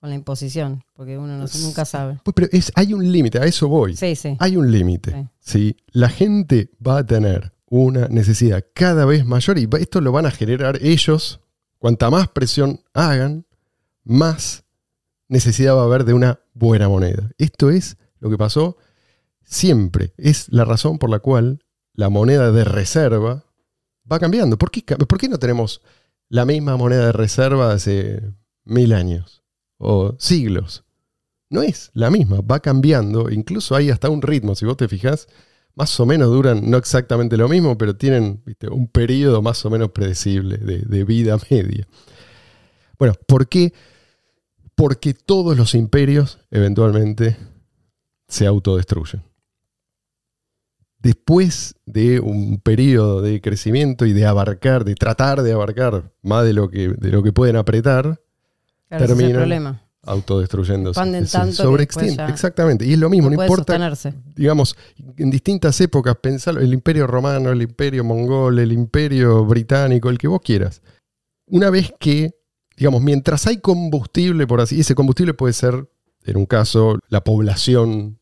[0.01, 2.19] con la imposición, porque uno nunca sabe.
[2.23, 3.97] Pues, pero es, hay un límite, a eso voy.
[3.97, 4.37] Sí, sí.
[4.39, 5.29] Hay un límite.
[5.41, 5.77] Sí.
[5.93, 10.31] La gente va a tener una necesidad cada vez mayor y esto lo van a
[10.31, 11.41] generar ellos.
[11.79, 13.47] Cuanta más presión hagan,
[14.05, 14.65] más
[15.29, 17.31] necesidad va a haber de una buena moneda.
[17.39, 18.77] Esto es lo que pasó
[19.45, 20.13] siempre.
[20.17, 23.45] Es la razón por la cual la moneda de reserva
[24.11, 24.59] va cambiando.
[24.59, 25.83] ¿Por qué, ¿Por qué no tenemos
[26.29, 28.23] la misma moneda de reserva hace
[28.65, 29.43] mil años
[29.79, 30.85] o siglos?
[31.51, 33.31] No es la misma, va cambiando.
[33.31, 35.29] Incluso hay hasta un ritmo, si vos te fijás,
[35.79, 39.93] más o menos duran no exactamente lo mismo, pero tienen un periodo más o menos
[39.93, 41.87] predecible de, de vida media.
[42.99, 43.73] Bueno, ¿por qué?
[44.75, 47.37] Porque todos los imperios eventualmente
[48.27, 49.23] se autodestruyen
[50.99, 56.53] después de un periodo de crecimiento y de abarcar, de tratar de abarcar más de
[56.53, 58.21] lo que, de lo que pueden apretar,
[58.89, 61.01] terminan autodestruyéndose.
[62.29, 62.87] Exactamente.
[62.87, 63.93] Y es lo mismo, no, importa.
[64.35, 64.77] Digamos,
[65.17, 70.29] en distintas épocas, pensar el imperio romano, el imperio mongol, el imperio británico, el que
[70.29, 70.83] vos quieras.
[71.47, 72.35] Una vez que,
[72.77, 75.89] digamos, mientras hay combustible, por así, ese combustible puede ser,
[76.25, 78.21] en un caso, la población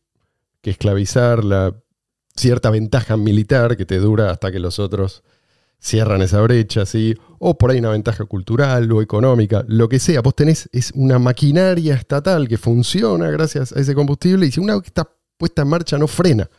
[0.61, 1.75] que esclavizar, la
[2.35, 5.23] cierta ventaja militar que te dura hasta que los otros
[5.79, 7.15] cierran esa brecha, ¿sí?
[7.39, 10.21] o por ahí una ventaja cultural o económica, lo que sea.
[10.21, 14.73] Vos tenés es una maquinaria estatal que funciona gracias a ese combustible y si una
[14.73, 16.49] vez que está puesta en marcha no frena,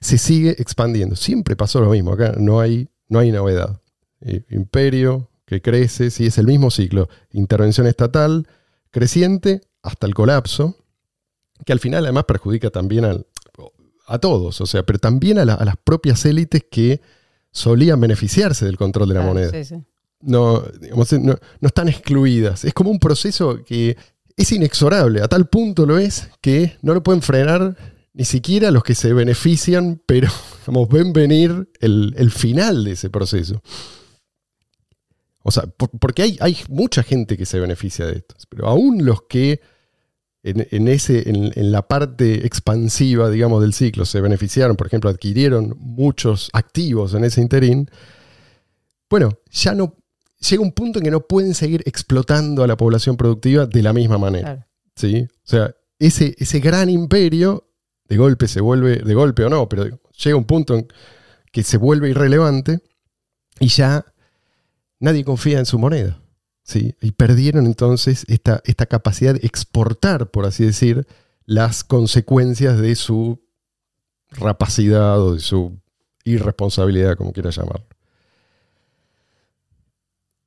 [0.00, 1.16] se sigue expandiendo.
[1.16, 3.80] Siempre pasó lo mismo, acá no hay, no hay novedad.
[4.20, 7.08] Eh, imperio que crece, sí, es el mismo ciclo.
[7.32, 8.46] Intervención estatal
[8.90, 10.76] creciente hasta el colapso,
[11.64, 13.26] que al final además perjudica también al,
[14.06, 17.00] a todos, o sea, pero también a, las propias élites que
[17.56, 19.52] solían beneficiarse del control de la moneda.
[20.20, 20.62] No,
[20.94, 22.64] no, están excluidas.
[22.64, 23.96] Es como un proceso que
[24.36, 27.74] es inexorable, a tal punto lo es que no lo pueden frenar
[28.12, 30.28] ni siquiera los que se benefician, pero
[30.66, 33.62] como ven venir el, final de ese proceso.
[35.42, 35.64] O sea,
[36.00, 39.60] porque hay, hay mucha gente que se beneficia de esto, pero aún los que
[40.46, 46.50] en, ese, en, la parte expansiva, digamos, del ciclo se beneficiaron, por ejemplo, adquirieron muchos
[46.52, 47.90] activos en ese interín,
[49.10, 49.94] bueno, ya no
[50.48, 53.92] llega un punto en que no pueden seguir explotando a la población productiva de la
[53.92, 54.68] misma manera.
[54.94, 55.26] ¿sí?
[55.28, 57.68] O sea, ese, ese gran imperio
[58.08, 59.84] de golpe se vuelve, de golpe o no, pero
[60.22, 60.86] llega un punto en
[61.50, 62.80] que se vuelve irrelevante
[63.58, 64.04] y ya
[65.00, 66.20] nadie confía en su moneda.
[66.74, 71.06] Y perdieron entonces esta, esta capacidad de exportar, por así decir,
[71.44, 73.40] las consecuencias de su
[74.30, 75.78] rapacidad o de su
[76.24, 77.86] irresponsabilidad, como quiera llamarlo.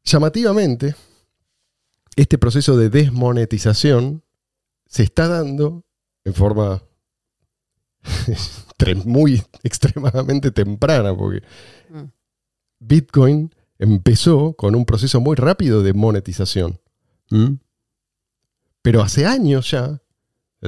[0.03, 0.95] Llamativamente,
[2.15, 4.23] este proceso de desmonetización
[4.85, 5.85] se está dando
[6.25, 6.83] en forma
[9.05, 11.43] muy extremadamente temprana, porque
[11.89, 12.03] mm.
[12.79, 16.79] Bitcoin empezó con un proceso muy rápido de monetización.
[17.31, 17.55] ¿Mm?
[18.81, 20.01] Pero hace años ya,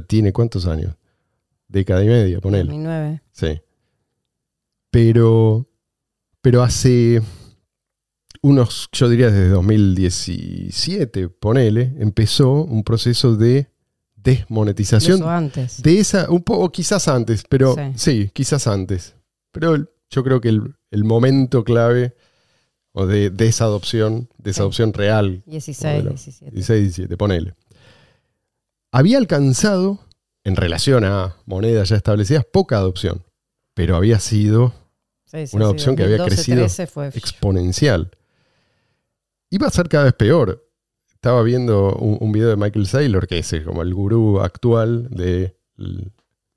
[0.07, 0.95] tiene cuántos años?
[1.67, 2.65] Década y media, ponele.
[2.65, 3.21] 2009.
[3.31, 3.61] Sí.
[4.89, 5.69] Pero,
[6.41, 7.21] pero hace
[8.41, 13.69] unos, yo diría desde 2017, ponele, empezó un proceso de
[14.15, 15.19] desmonetización.
[15.19, 15.81] Eso antes.
[15.81, 18.29] De esa, un poco, quizás antes, pero sí.
[18.33, 19.15] quizás antes.
[19.51, 19.77] Pero
[20.09, 22.15] yo creo que el, el momento clave
[22.93, 25.43] o de, esa adopción, de esa adopción real.
[25.45, 26.51] 16, 17.
[26.51, 27.53] 16, 17, ponele.
[28.91, 29.99] Había alcanzado,
[30.43, 33.23] en relación a monedas ya establecidas, poca adopción,
[33.73, 34.73] pero había sido
[35.53, 36.65] una adopción que había crecido
[37.13, 38.11] exponencial.
[39.49, 40.67] Iba a ser cada vez peor.
[41.09, 45.55] Estaba viendo un, video de Michael Saylor, que es como el gurú actual de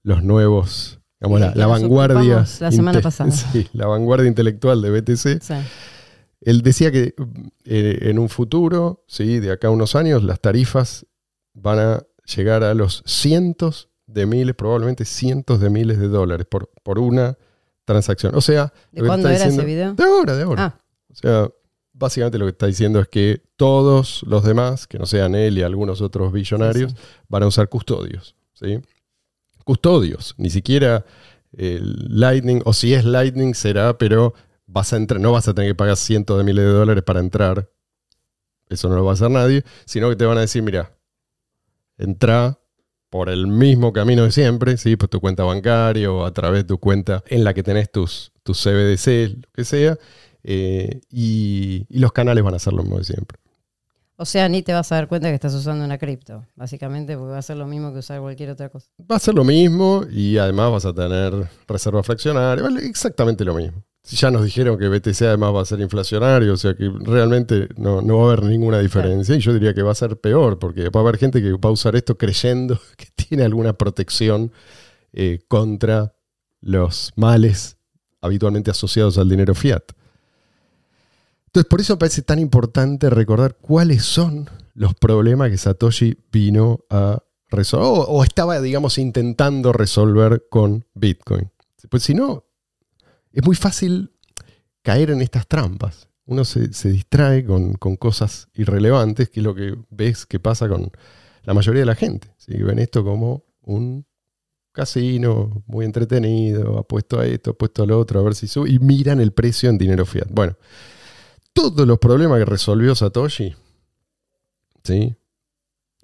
[0.03, 2.47] los nuevos, digamos, la, vanguardia.
[2.61, 3.31] La semana pasada.
[3.53, 5.43] Sí, la vanguardia intelectual de BTC.
[6.45, 7.15] Él decía que
[7.65, 9.41] eh, en un futuro, ¿sí?
[9.41, 11.07] de acá a unos años, las tarifas
[11.55, 16.71] van a llegar a los cientos de miles, probablemente cientos de miles de dólares por,
[16.83, 17.39] por una
[17.85, 18.35] transacción.
[18.35, 19.95] O sea, ¿de cuándo era ese video?
[19.95, 20.65] De ahora, de ahora.
[20.65, 20.81] Ah.
[21.11, 21.49] O sea,
[21.93, 25.63] básicamente lo que está diciendo es que todos los demás, que no sean él y
[25.63, 26.95] algunos otros billonarios,
[27.29, 28.37] van a usar custodios.
[28.53, 28.81] ¿sí?
[29.65, 31.05] Custodios, ni siquiera
[31.57, 34.35] Lightning, o si es Lightning será, pero
[34.75, 37.21] vas a entrar, no vas a tener que pagar cientos de miles de dólares para
[37.21, 37.71] entrar.
[38.69, 40.93] Eso no lo va a hacer nadie, sino que te van a decir, mira,
[41.97, 42.59] entra
[43.09, 44.97] por el mismo camino de siempre, ¿sí?
[44.97, 48.33] Pues tu cuenta bancaria o a través de tu cuenta en la que tenés tus,
[48.43, 49.97] tus CBDC, lo que sea,
[50.43, 53.39] eh, y, los canales van a ser lo mismo de siempre.
[54.17, 57.33] O sea, ni te vas a dar cuenta que estás usando una cripto, básicamente, porque
[57.33, 58.89] va a ser lo mismo que usar cualquier otra cosa.
[59.09, 63.55] Va a ser lo mismo y además vas a tener reserva fraccionaria, vale, exactamente lo
[63.55, 63.85] mismo.
[64.05, 67.69] Si ya nos dijeron que BTC además va a ser inflacionario, o sea que realmente
[67.77, 69.35] no, no va a haber ninguna diferencia.
[69.35, 71.71] Y yo diría que va a ser peor, porque va a haber gente que va
[71.71, 74.53] a usar esto creyendo que tiene alguna protección
[75.15, 76.15] eh, contra
[76.61, 77.79] los males
[78.21, 79.85] habitualmente asociados al dinero fiat.
[81.47, 86.81] Entonces, por eso me parece tan importante recordar cuáles son los problemas que Satoshi vino
[86.91, 91.51] a resolver, o, estaba, digamos, intentando resolver con Bitcoin.
[91.89, 92.45] Pues si no,
[93.35, 94.13] es muy fácil
[94.83, 96.09] caer en estas trampas.
[96.27, 100.91] Uno se, distrae con, cosas irrelevantes, que es lo que ves que pasa con
[101.43, 102.35] la mayoría de la gente.
[102.47, 104.07] Ven esto como un
[104.73, 108.79] casino muy entretenido, apuesto a esto, apuesto a lo otro, a ver si sube, y
[108.79, 110.29] miran el precio en dinero fiat.
[110.31, 110.57] Bueno,
[111.53, 113.55] todos los problemas que resolvió Satoshi,
[114.83, 115.15] ¿sí?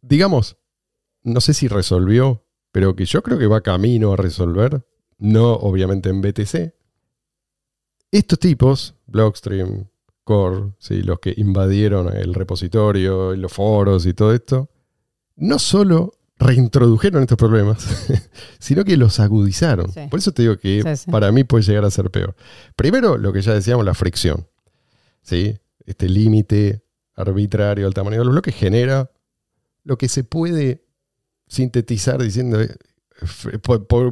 [0.02, 0.56] digamos,
[1.22, 4.86] no sé si resolvió, pero que yo creo que va camino a resolver,
[5.18, 6.79] no obviamente en BTC.
[8.10, 9.86] Estos tipos, Blockstream,
[10.24, 11.02] Core, ¿sí?
[11.02, 14.68] los que invadieron el repositorio, los foros y todo esto,
[15.36, 18.06] no solo reintrodujeron estos problemas,
[18.58, 19.92] sino que los agudizaron.
[20.08, 22.34] Por eso te digo que para mí puede llegar a ser peor.
[22.76, 24.46] Primero, lo que ya decíamos, la fricción.
[25.22, 25.58] ¿sí?
[25.84, 26.82] Este límite
[27.14, 29.10] arbitrario al tamaño de los bloques genera
[29.84, 30.86] lo que se puede
[31.46, 32.58] sintetizar diciendo,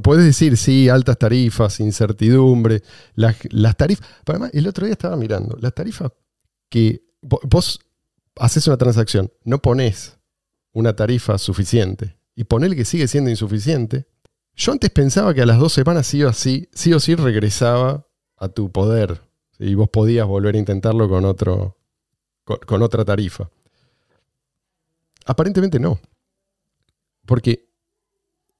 [0.02, 2.82] puedes decir, sí, altas tarifas, incertidumbre,
[3.14, 3.36] las,
[3.76, 4.06] tarifas.
[4.26, 6.12] Además, el otro día estaba mirando, las tarifas
[6.68, 7.80] que vos
[8.36, 10.18] haces una transacción, no pones
[10.72, 14.06] una tarifa suficiente y ponele que sigue siendo insuficiente.
[14.54, 18.06] Yo antes pensaba que a las dos semanas sí o sí, sí o sí regresaba
[18.36, 19.20] a tu poder
[19.58, 21.76] y vos podías volver a intentarlo con, otro,
[22.44, 23.50] con, otra tarifa.
[25.26, 26.00] Aparentemente no.
[27.26, 27.67] Porque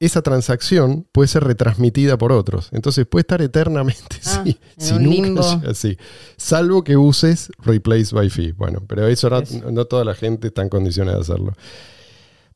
[0.00, 2.68] esa transacción puede ser retransmitida por otros.
[2.72, 4.44] Entonces puede estar eternamente ah,
[4.76, 5.96] si nunca así.
[6.37, 8.52] Salvo que uses replace by fee.
[8.52, 11.52] Bueno, pero eso no, no, toda la gente está en condiciones de hacerlo.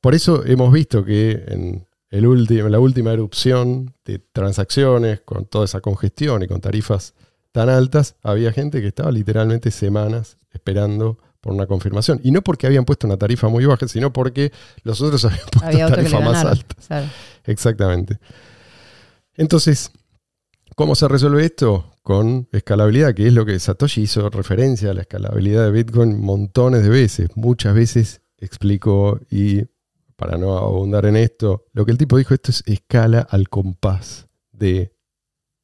[0.00, 5.80] Por eso hemos visto que en, el la última erupción de transacciones, con toda esa
[5.80, 7.14] congestión y con tarifas
[7.52, 12.20] tan altas, había gente que estaba literalmente semanas esperando por una confirmación.
[12.22, 14.52] Y no porque habían puesto una tarifa muy baja, sino porque
[14.84, 17.10] los otros habían puesto una tarifa más alta.
[17.44, 18.18] Exactamente.
[19.34, 19.90] Entonces,
[20.76, 21.96] ¿cómo se resuelve esto?
[22.02, 26.84] Con escalabilidad, que es lo que Satoshi hizo referencia a la escalabilidad de Bitcoin montones
[26.84, 27.28] de veces.
[27.34, 29.64] Muchas veces explicó y
[30.16, 34.28] para no abundar en esto, lo que el tipo dijo, esto es escala al compás
[34.52, 34.94] de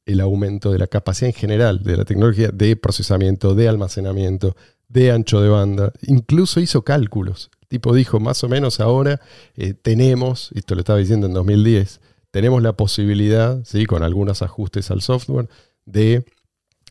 [0.05, 4.55] el aumento de la capacidad en general de la tecnología de procesamiento, de almacenamiento,
[4.89, 5.93] de ancho de banda.
[6.01, 7.49] Incluso hizo cálculos.
[7.61, 9.21] El tipo dijo, más o menos ahora
[9.55, 13.85] eh, tenemos, esto lo estaba diciendo en 2010, tenemos la posibilidad, ¿sí?
[13.85, 15.47] con algunos ajustes al software,
[15.85, 16.25] de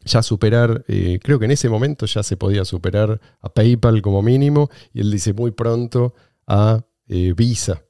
[0.04, 4.22] ya superar, eh, creo que en ese momento ya se podía superar a PayPal como
[4.22, 6.14] mínimo, y él dice muy pronto
[6.46, 7.82] a eh, Visa.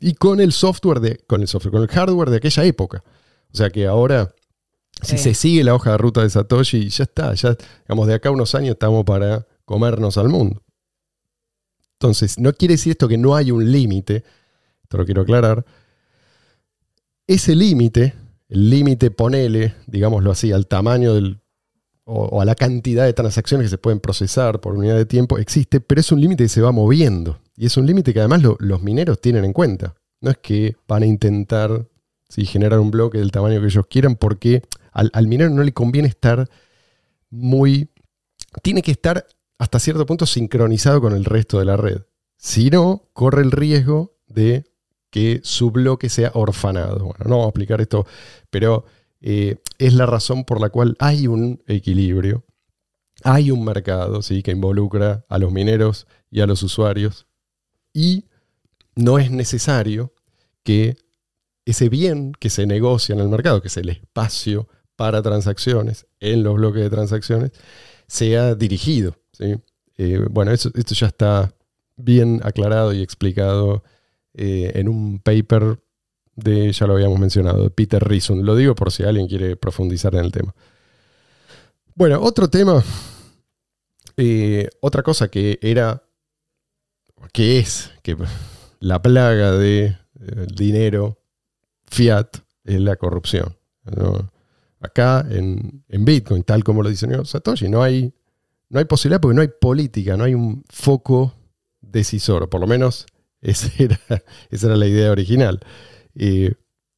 [0.00, 3.04] Y con el software de, con el software, con el hardware de aquella época.
[3.52, 4.34] O sea que ahora,
[5.02, 8.28] si se sigue la hoja de ruta de Satoshi, ya está, ya, digamos, de acá
[8.28, 10.62] a unos años estamos para comernos al mundo.
[11.94, 14.24] Entonces, no quiere decir esto que no hay un límite,
[14.82, 15.64] esto lo quiero aclarar.
[17.26, 18.14] Ese límite,
[18.48, 21.40] el límite, ponele, digámoslo así, al tamaño del,
[22.04, 25.80] o, a la cantidad de transacciones que se pueden procesar por unidad de tiempo, existe,
[25.80, 27.38] pero es un límite que se va moviendo.
[27.56, 29.94] Y es un límite que además los mineros tienen en cuenta.
[30.20, 31.86] No es que van a intentar
[32.28, 34.62] generar un bloque del tamaño que ellos quieran, porque
[34.92, 36.48] al, minero no le conviene estar
[37.30, 37.90] muy...
[38.62, 39.26] Tiene que estar
[39.58, 42.02] hasta cierto punto sincronizado con el resto de la red.
[42.36, 44.64] Si no, corre el riesgo de
[45.10, 47.04] que su bloque sea orfanado.
[47.04, 48.06] Bueno, no vamos a explicar esto,
[48.50, 48.84] pero
[49.20, 52.44] eh, es la razón por la cual hay un equilibrio,
[53.22, 54.42] hay un mercado ¿sí?
[54.42, 57.26] que involucra a los mineros y a los usuarios
[57.92, 58.24] y
[58.96, 60.12] no es necesario
[60.64, 60.96] que
[61.64, 64.68] ese bien que se negocia en el mercado, que es el espacio
[65.02, 67.50] para transacciones en los bloques de transacciones,
[68.06, 69.16] sea dirigido.
[69.98, 71.52] Eh, bueno, esto ya está
[71.96, 73.82] bien aclarado y explicado
[74.32, 75.80] eh, en un paper
[76.36, 78.46] de, ya lo habíamos mencionado, de Peter Rison.
[78.46, 80.54] Lo digo por si alguien quiere profundizar en el tema.
[81.96, 82.84] Bueno, otro tema,
[84.16, 86.04] eh, otra cosa que era
[87.32, 88.16] que es que
[88.78, 89.86] la plaga de
[90.20, 91.18] eh, dinero
[91.90, 93.56] fiat es la corrupción.
[94.82, 98.12] Acá en, Bitcoin, tal como lo diseñó Satoshi, no hay,
[98.68, 101.34] no hay posibilidad porque no hay política, no hay un foco
[101.80, 103.06] decisor, por lo menos
[103.40, 103.98] esa era,
[104.50, 105.60] esa era la idea original.
[106.16, 106.54] Eh,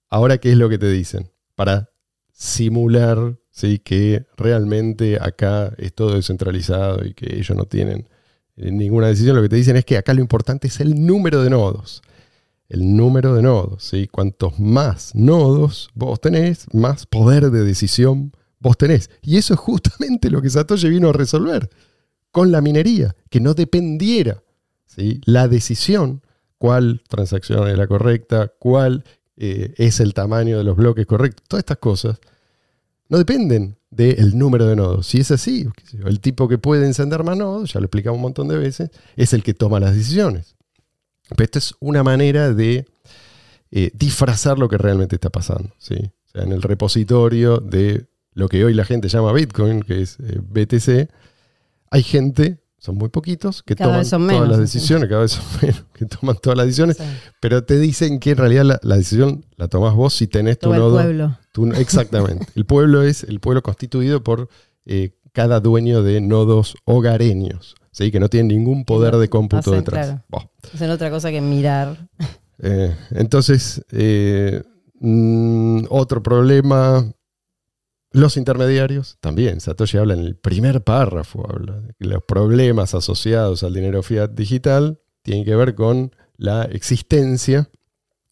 [0.09, 1.31] ahora, ¿qué es lo que te dicen?
[1.55, 1.91] Para
[2.33, 3.79] simular ¿sí?
[3.79, 8.09] que realmente acá es todo descentralizado y que ellos no tienen
[8.57, 11.43] eh, ninguna decisión, lo que te dicen es que acá lo importante es el número
[11.43, 12.03] de nodos.
[12.69, 13.85] El número de nodos.
[13.85, 14.09] ¿sí?
[14.09, 19.11] Cuantos más nodos vos tenés, más poder de decisión vos tenés.
[19.23, 21.71] Y eso es justamente lo que Satoshi vino a resolver
[22.35, 24.43] con la minería, que no dependiera
[24.87, 25.21] ¿sí?
[25.25, 26.23] la decisión,
[26.59, 29.05] cuál transacción es la correcta, cuál
[29.37, 32.19] eh, es el tamaño de los bloques correctos, todas estas cosas
[33.09, 35.07] no dependen del número de nodos.
[35.07, 35.69] Si es así,
[36.05, 39.33] el tipo que puede encender más nodos, ya lo explicamos un montón de veces, es
[39.33, 40.57] el que toma las decisiones.
[41.31, 42.87] Pero esto es una manera de
[43.71, 45.71] eh, disfrazar lo que realmente está pasando.
[45.79, 45.97] ¿sí?
[45.97, 50.19] O sea, en el repositorio de lo que hoy la gente llama Bitcoin, que es
[50.21, 51.11] eh, BTC,
[51.91, 56.07] hay gente, son muy poquitos, que toman todas las decisiones, cada vez son menos, que
[56.07, 56.99] toman todas las decisiones,
[57.41, 60.97] pero te dicen que en realidad la, decisión la tomas vos si tenés tu nodo.
[60.97, 61.39] Pueblo
[61.77, 62.47] exactamente.
[62.57, 64.49] el pueblo es el pueblo constituido por
[64.87, 68.11] eh, cada dueño de nodos hogareños, ¿sí?
[68.11, 70.17] que no tienen ningún poder de cómputo detrás.
[70.75, 72.09] Hacen otra cosa que mirar.
[72.63, 74.63] Eh, entonces, eh,
[75.01, 77.05] mm, otro problema,
[78.13, 83.65] los intermediarios, también, Satoshi habla en el primer párrafo, habla de que los problemas asociados
[83.65, 87.69] al dinero fiat digital tienen que ver con la existencia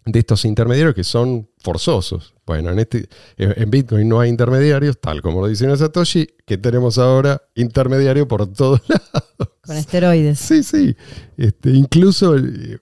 [0.04, 2.34] de estos intermediarios que son forzosos.
[2.44, 6.98] Bueno, en, este, en Bitcoin no hay intermediarios, tal como lo dice Satoshi, que tenemos
[6.98, 9.56] ahora intermediario por todos lados.
[9.62, 10.38] Con esteroides.
[10.38, 10.96] Sí, sí.
[11.36, 12.80] Este, incluso eh,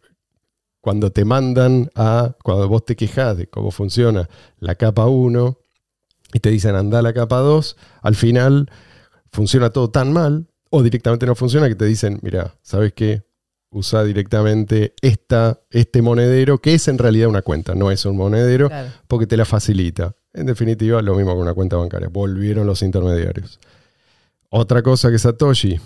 [0.81, 4.29] cuando te mandan a, cuando vos te quejas de cómo funciona
[4.59, 5.59] la capa 1
[6.33, 8.71] y te dicen anda a la capa 2, al final
[9.31, 13.25] funciona todo tan mal o directamente no funciona que te dicen, mira, ¿sabes qué?
[13.71, 18.69] Usa directamente esta, este monedero, que es en realidad una cuenta, no es un monedero,
[19.07, 20.15] porque te la facilita.
[20.33, 22.09] En definitiva, lo mismo que una cuenta bancaria.
[22.09, 23.59] Volvieron los intermediarios.
[24.49, 25.81] Otra cosa que Satoshi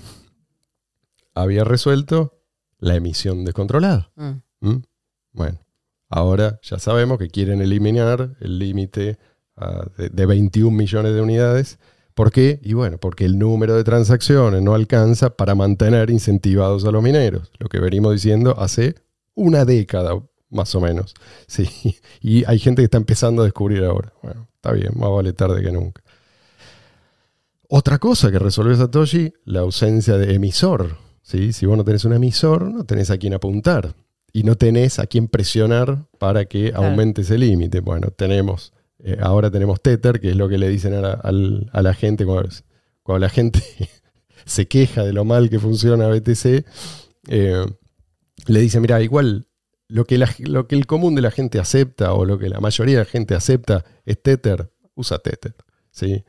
[1.35, 2.41] había resuelto,
[2.79, 4.11] la emisión descontrolada.
[4.17, 4.31] Mm.
[4.61, 4.83] ¿Mm?
[5.33, 5.59] Bueno,
[6.09, 9.19] ahora ya sabemos que quieren eliminar el límite
[9.57, 11.79] ah, de, de 21 millones de unidades
[12.15, 12.61] ¿Por qué?
[12.63, 17.51] Y bueno, porque el número de transacciones no alcanza para mantener incentivados a los mineros,
[17.59, 18.95] lo que venimos diciendo hace
[19.35, 21.15] una década más o menos.
[21.47, 21.69] Sí,
[22.21, 24.13] y hay gente que está empezando a descubrir ahora.
[24.23, 26.03] Bueno, está bien, más vale tarde que nunca.
[27.69, 30.97] Otra cosa que resolvió Satoshi, la ausencia de emisor.
[31.23, 31.53] ¿sí?
[31.53, 33.95] Si vos no tenés un emisor, no tenés a quién apuntar
[34.33, 37.81] y no tenés a quién presionar para que aumente ese límite.
[37.81, 38.73] Bueno, tenemos
[39.07, 42.49] eh, ahora tenemos Tether, que es lo que le dicen a la, gente cuando,
[43.19, 43.63] la gente
[44.47, 46.65] se queja de lo mal que funciona BTC.
[47.29, 47.67] Eh,
[48.47, 49.47] le dicen, mira, igual
[49.89, 52.97] lo que, lo que el común de la gente acepta o lo que la mayoría
[52.99, 55.55] de la gente acepta es Tether, usa Tether.
[55.91, 56.25] ¿sí?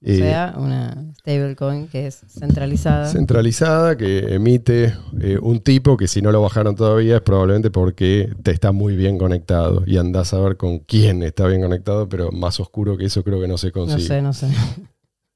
[0.00, 3.08] O sea, una stablecoin que es centralizada.
[3.08, 8.32] Centralizada, que emite eh, un tipo que si no lo bajaron todavía es probablemente porque
[8.42, 12.30] te está muy bien conectado y andás a ver con quién está bien conectado, pero
[12.30, 14.22] más oscuro que eso creo que no se consigue.
[14.22, 14.58] No sé, no sé.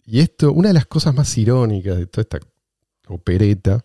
[0.04, 2.40] Y esto, una de las cosas más irónicas de toda esta
[3.08, 3.84] opereta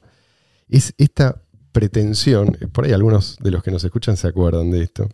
[0.67, 5.09] es esta pretensión, por ahí algunos de los que nos escuchan se acuerdan de esto,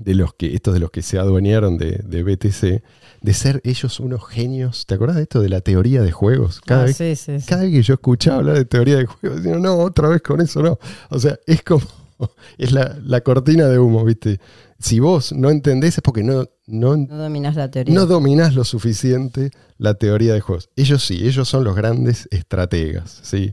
[0.00, 2.82] de los que, estos de los que se adueñaron de, de, BTC,
[3.20, 4.86] de ser ellos unos genios.
[4.86, 6.60] ¿Te acuerdas de esto de la teoría de juegos?
[6.60, 9.76] Cada, ah, vez, cada vez que yo escuchaba hablar de teoría de juegos, digo, no,
[9.76, 10.78] otra vez con eso no.
[11.10, 11.82] O sea, es como,
[12.58, 14.40] es la, cortina de humo, ¿viste?
[14.78, 17.94] Si vos no entendés es porque no, no, no dominás la teoría.
[17.94, 20.70] No dominás lo suficiente la teoría de juegos.
[20.76, 23.52] Ellos sí, ellos son los grandes estrategas, ¿sí?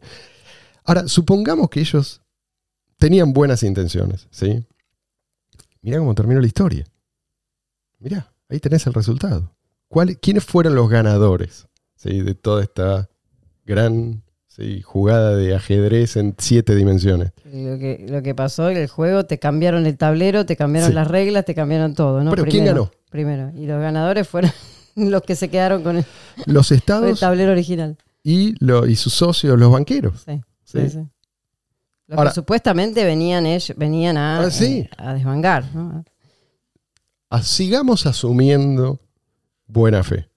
[0.85, 2.21] Ahora, supongamos que ellos
[2.97, 4.63] tenían buenas intenciones, ¿sí?
[5.81, 6.85] Mirá cómo terminó la historia.
[7.99, 9.55] Mirá, ahí tenés el resultado.
[10.21, 11.67] ¿Quiénes fueron los ganadores
[12.03, 13.09] de toda esta
[13.65, 14.23] gran
[14.83, 17.31] jugada de ajedrez en siete dimensiones?
[17.45, 21.07] Lo que, lo que pasó en el juego, te cambiaron el tablero, te cambiaron las
[21.07, 22.23] reglas, te cambiaron todo.
[22.23, 22.31] ¿no?
[22.31, 22.91] Pero ¿quién ganó?
[23.09, 23.51] Primero.
[23.55, 24.51] Y los ganadores fueron
[24.95, 26.05] los que se quedaron con el,
[26.45, 27.97] los estados tablero original.
[28.23, 28.55] Y,
[28.87, 30.25] y sus socios, los banqueros.
[30.25, 30.99] sí, sí.
[32.07, 32.15] Sí.
[32.15, 35.65] Que supuestamente venían, ellos, venían a, ah, eh, a desvangar.
[37.29, 38.99] Ah, sigamos asumiendo
[39.65, 40.29] buena fe.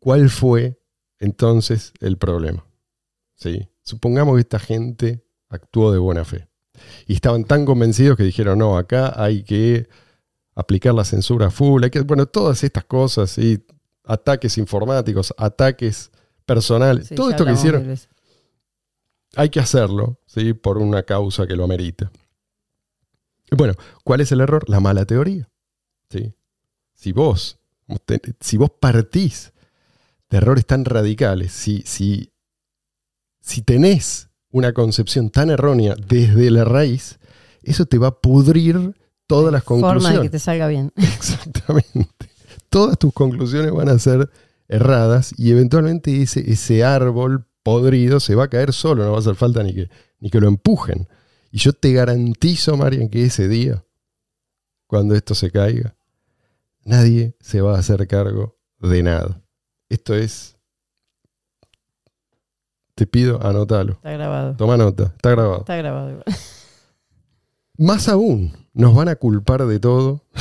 [0.00, 0.80] ¿Cuál fue
[1.18, 2.64] entonces el problema?
[3.34, 3.68] ¿Sí?
[3.82, 6.48] Supongamos que esta gente actuó de buena fe.
[7.06, 9.88] Y estaban tan convencidos que dijeron, no, acá hay que
[10.54, 13.62] aplicar la censura full, hay que, bueno, todas estas cosas, y
[14.04, 16.10] ataques informáticos, ataques
[16.46, 17.98] personales, todo esto que hicieron
[19.36, 20.54] hay que hacerlo, ¿sí?
[20.54, 22.10] Por una causa que lo amerita.
[23.50, 24.68] Bueno, ¿cuál es el error?
[24.68, 25.48] La mala teoría.
[26.10, 26.34] ¿sí?
[26.94, 27.58] Si vos,
[28.40, 29.52] si vos partís
[30.30, 32.32] de errores tan radicales, si, si,
[33.40, 37.18] si tenés una concepción tan errónea desde la raíz,
[37.62, 40.02] eso te va a pudrir todas las conclusiones.
[40.02, 40.92] Forma de que te salga bien.
[40.96, 42.30] Exactamente.
[42.70, 44.30] Todas tus conclusiones van a ser
[44.68, 49.20] erradas y eventualmente ese, ese árbol podrido se va a caer solo, no va a
[49.20, 49.90] hacer falta ni que,
[50.20, 51.08] ni que lo empujen.
[51.50, 53.84] Y yo te garantizo, Marian, que ese día,
[54.86, 55.96] cuando esto se caiga,
[56.84, 59.42] nadie se va a hacer cargo de nada.
[59.88, 60.56] Esto es...
[62.94, 63.94] Te pido, anótalo.
[63.94, 64.54] Está grabado.
[64.54, 65.58] Toma nota, está grabado.
[65.58, 66.22] Está grabado.
[67.78, 70.22] Más aún, nos van a culpar de todo.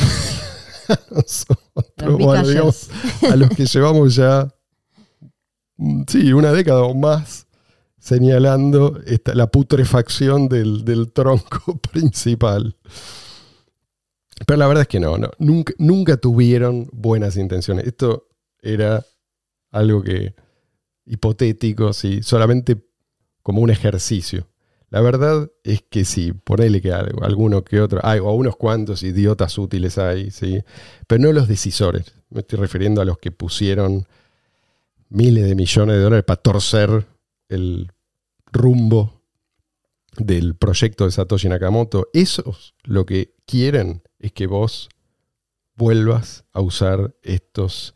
[3.31, 4.47] a los que llevamos ya,
[6.07, 7.47] sí, una década o más
[7.99, 12.75] señalando la putrefacción del, tronco principal.
[14.45, 17.87] Pero la verdad es que no, no nunca, nunca, tuvieron buenas intenciones.
[17.87, 18.27] Esto
[18.61, 19.03] era
[19.71, 20.35] algo que
[21.05, 22.83] hipotético, sí, solamente
[23.41, 24.47] como un ejercicio.
[24.89, 28.55] La verdad es que sí, por ahí le queda alguno que otro, hay, o unos
[28.55, 30.63] cuantos idiotas útiles hay, sí,
[31.07, 32.13] pero no los decisores.
[32.29, 34.05] Me estoy refiriendo a los que pusieron
[35.15, 37.07] miles de millones de dólares para torcer
[37.49, 37.91] el
[38.51, 39.21] rumbo
[40.17, 44.89] del proyecto de Satoshi Nakamoto, esos lo que quieren es que vos
[45.75, 47.93] vuelvas a usar estos,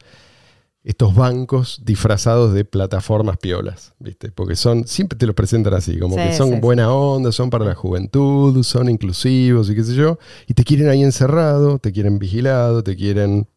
[0.84, 4.32] estos bancos disfrazados de plataformas piolas, ¿viste?
[4.32, 7.76] Porque son, siempre te los presentan así, como que son buena onda, son para la
[7.76, 12.84] juventud, son inclusivos y qué sé yo, y te quieren ahí encerrado, te quieren vigilado,
[12.84, 13.47] te quieren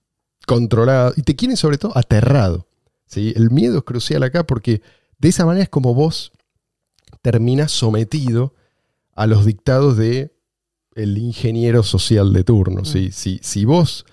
[0.46, 2.66] controlado y te quieren sobre todo aterrado.
[3.12, 3.32] ¿Sí?
[3.36, 4.80] El miedo es crucial acá porque
[5.18, 6.32] de esa manera es como vos
[7.20, 8.54] termina sometido
[9.14, 10.34] a los dictados de
[10.94, 12.82] el ingeniero social de turno.
[12.82, 13.12] Mm.
[13.12, 14.06] Si, si vos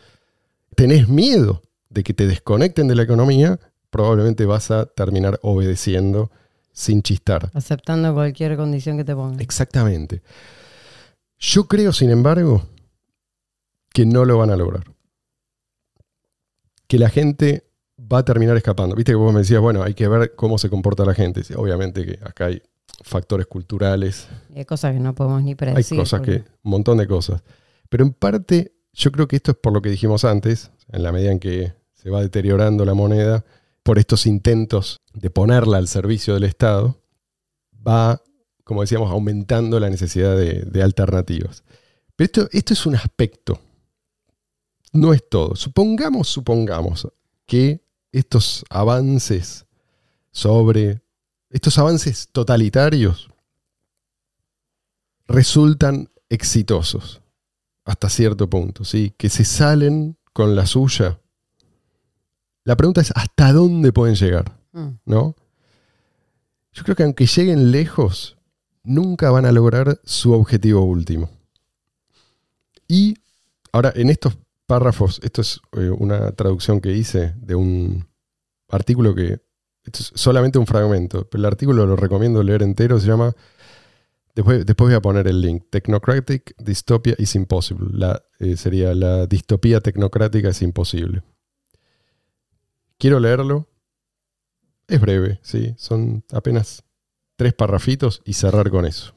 [0.76, 6.30] tenés miedo de que te desconecten de la economía, probablemente vas a terminar obedeciendo
[6.74, 7.50] sin chistar.
[7.54, 9.40] Aceptando cualquier condición que te pongan.
[9.40, 10.22] Exactamente.
[11.38, 12.68] Yo creo, sin embargo,
[13.94, 14.84] que no lo van a lograr.
[16.88, 17.69] Que la gente
[18.12, 18.96] va a terminar escapando.
[18.96, 21.42] Viste que vos me decías, bueno, hay que ver cómo se comporta la gente.
[21.56, 22.62] Obviamente que acá hay
[23.04, 24.28] factores culturales.
[24.56, 25.98] Hay cosas que no podemos ni predecir.
[25.98, 27.42] Hay cosas que, un montón de cosas.
[27.90, 31.12] Pero en parte, yo creo que esto es por lo que dijimos antes, en la
[31.12, 33.46] medida en que se va deteriorando la moneda,
[33.84, 37.02] por estos intentos de ponerla al servicio del Estado,
[37.86, 38.22] va,
[38.64, 41.64] como decíamos, aumentando la necesidad de, alternativas.
[42.16, 43.60] Pero esto, esto es un aspecto,
[44.92, 45.56] no es todo.
[45.56, 47.08] Supongamos, supongamos
[47.46, 47.82] que
[48.12, 49.66] estos avances
[50.32, 51.02] sobre
[51.50, 53.30] estos avances totalitarios
[55.28, 57.22] resultan exitosos
[57.86, 59.14] hasta cierto punto, ¿sí?
[59.18, 61.20] que se salen con la suya.
[62.64, 64.60] La pregunta es, ¿hasta dónde pueden llegar?
[64.74, 64.90] Mm.
[65.06, 65.36] ¿No?
[66.72, 68.38] Yo creo que aunque lleguen lejos,
[68.84, 71.32] nunca van a lograr su objetivo último.
[72.88, 73.16] Y
[73.72, 74.38] ahora, en estos
[74.70, 78.08] párrafos, esto es eh, una traducción que hice de un
[78.70, 79.42] artículo que
[79.84, 83.34] esto es solamente un fragmento, pero el artículo lo recomiendo leer entero, se llama,
[84.36, 89.26] después, después voy a poner el link, Technocratic Dystopia is Impossible, la, eh, sería la
[89.26, 91.24] distopía tecnocrática es imposible.
[93.00, 93.68] Quiero leerlo,
[94.88, 96.84] es breve, sí, son apenas
[97.38, 99.16] tres parrafitos y cerrar con eso.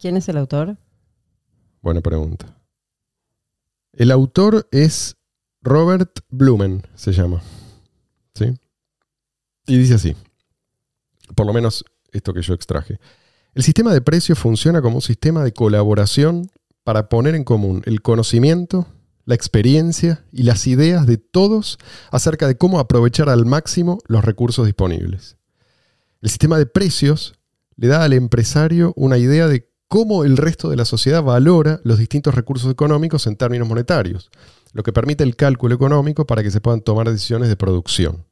[0.00, 0.78] ¿Quién es el autor?
[1.80, 2.59] Buena pregunta.
[3.92, 5.16] El autor es
[5.62, 7.42] Robert Blumen, se llama.
[8.34, 8.54] ¿Sí?
[9.66, 10.16] Y dice así,
[11.34, 12.98] por lo menos esto que yo extraje.
[13.54, 16.50] El sistema de precios funciona como un sistema de colaboración
[16.84, 18.86] para poner en común el conocimiento,
[19.24, 21.78] la experiencia y las ideas de todos
[22.10, 25.36] acerca de cómo aprovechar al máximo los recursos disponibles.
[26.22, 27.34] El sistema de precios
[27.76, 31.98] le da al empresario una idea de cómo el resto de la sociedad valora los
[31.98, 34.30] distintos recursos económicos en términos monetarios,
[34.72, 38.24] lo que permite el cálculo económico para que se puedan tomar decisiones de producción.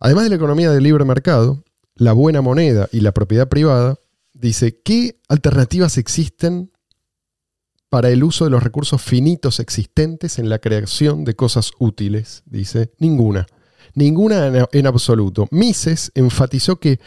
[0.00, 1.62] Además de la economía del libre mercado,
[1.94, 3.94] la buena moneda y la propiedad privada,
[4.32, 6.72] dice, ¿qué alternativas existen
[7.88, 12.42] para el uso de los recursos finitos existentes en la creación de cosas útiles?
[12.46, 13.46] Dice, ninguna.
[13.94, 15.46] Ninguna en absoluto.
[15.52, 16.98] Mises enfatizó que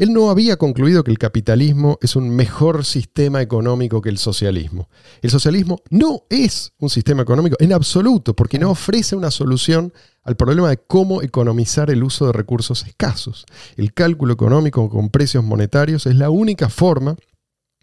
[0.00, 4.88] él no había concluido que el capitalismo es un mejor sistema económico que el socialismo.
[5.20, 9.92] El socialismo no es un sistema económico en absoluto, porque no ofrece una solución
[10.22, 13.44] al problema de cómo economizar el uso de recursos escasos.
[13.76, 17.16] El cálculo económico con precios monetarios es la única forma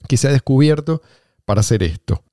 [0.08, 1.04] que se ha descubierto
[1.46, 2.24] para hacer esto.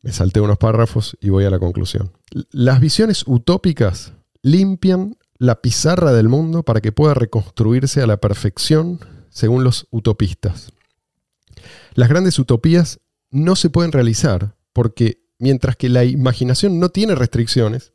[0.00, 2.12] Me salté unos párrafos y voy a la conclusión.
[2.50, 9.00] Las visiones utópicas limpian la pizarra del mundo para que pueda reconstruirse a la perfección
[9.30, 10.72] según los utopistas.
[11.94, 17.92] Las grandes utopías no se pueden realizar porque mientras que la imaginación no tiene restricciones,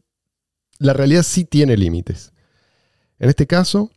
[0.78, 2.32] la realidad sí tiene límites.
[3.18, 3.92] En este caso,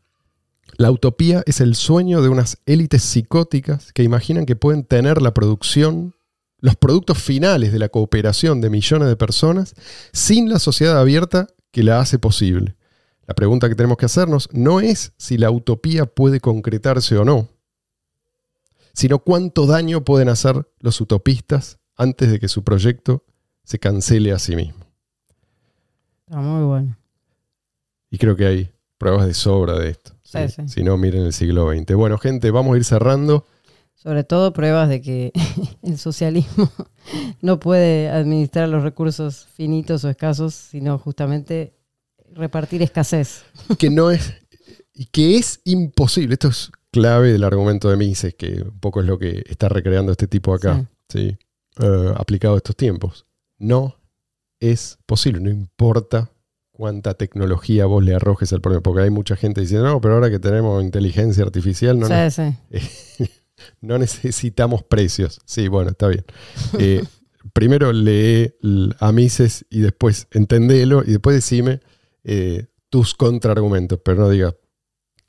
[0.76, 5.34] la utopía es el sueño de unas élites psicóticas que imaginan que pueden tener la
[5.34, 6.14] producción,
[6.58, 9.74] los productos finales de la cooperación de millones de personas
[10.12, 12.76] sin la sociedad abierta que la hace posible.
[13.32, 17.48] La pregunta que tenemos que hacernos no es si la utopía puede concretarse o no,
[18.92, 23.24] sino cuánto daño pueden hacer los utopistas antes de que su proyecto
[23.64, 24.84] se cancele a sí mismo.
[26.26, 26.98] Está muy bueno.
[28.10, 30.12] Y creo que hay pruebas de sobra de esto.
[30.66, 31.94] Si no, miren el siglo XX.
[31.94, 33.46] Bueno, gente, vamos a ir cerrando.
[33.94, 35.32] Sobre todo pruebas de que
[35.82, 36.70] el socialismo
[37.40, 41.78] no puede administrar los recursos finitos o escasos, sino justamente
[42.34, 43.44] repartir escasez.
[43.78, 44.34] Que no es,
[44.94, 46.34] y que es imposible.
[46.34, 50.12] Esto es clave del argumento de Mises, que un poco es lo que está recreando
[50.12, 51.36] este tipo acá, sí.
[51.80, 53.26] Eh, aplicado a estos tiempos.
[53.58, 53.96] No
[54.60, 56.30] es posible, no importa
[56.70, 60.30] cuánta tecnología vos le arrojes al problema, porque hay mucha gente diciendo, no, pero ahora
[60.30, 62.08] que tenemos inteligencia artificial, no,
[63.80, 65.40] no, necesitamos precios.
[65.46, 66.24] Sí, bueno, está bien.
[66.78, 67.02] Eh,
[67.52, 68.54] primero lee
[68.98, 71.80] a Mises y después entendelo y después decime
[72.24, 74.54] eh, tus contraargumentos, pero no digas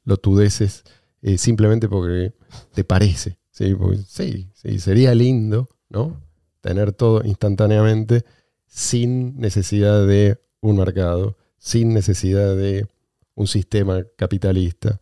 [0.03, 0.83] lo tudeces
[1.21, 2.33] eh, simplemente porque
[2.73, 3.39] te parece.
[3.49, 3.75] ¿sí?
[4.07, 6.21] sí, sí, sería lindo, ¿no?
[6.61, 8.25] Tener todo instantáneamente
[8.67, 12.87] sin necesidad de un mercado, sin necesidad de
[13.35, 14.99] un sistema capitalista,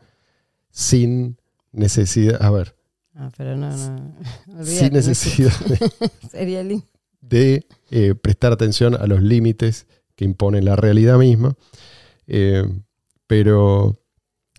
[0.70, 1.38] sin
[1.72, 2.76] necesidad, a ver.
[3.14, 4.66] Ah, pero no, no.
[4.66, 6.82] sin necesidad de,
[7.22, 9.88] de eh, prestar atención a los límites
[10.22, 11.56] que impone la realidad misma.
[12.28, 12.64] Eh,
[13.26, 14.00] pero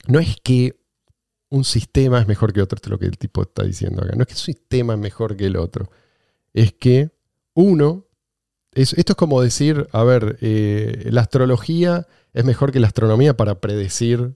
[0.09, 0.75] no es que
[1.51, 4.17] un sistema es mejor que otro, esto es lo que el tipo está diciendo acá.
[4.17, 5.89] No es que un sistema es mejor que el otro.
[6.53, 7.13] Es que
[7.55, 8.09] uno,
[8.73, 13.61] esto es como decir, a ver, eh, la astrología es mejor que la astronomía para
[13.61, 14.35] predecir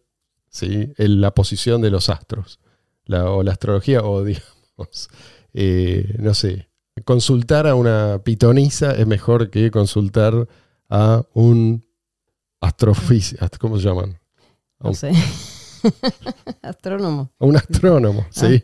[0.48, 0.92] ¿sí?
[0.96, 2.60] la posición de los astros.
[3.08, 5.08] o la astrología, o digamos,
[5.54, 6.68] eh, no sé,
[7.04, 10.46] consultar a una pitonisa es mejor que consultar
[10.88, 11.84] a un
[12.60, 14.18] astrofísico, ¿cómo se llaman?
[14.80, 15.12] No sé.
[16.62, 17.32] astrónomo.
[17.38, 18.30] A un astrónomo, ah.
[18.30, 18.62] sí.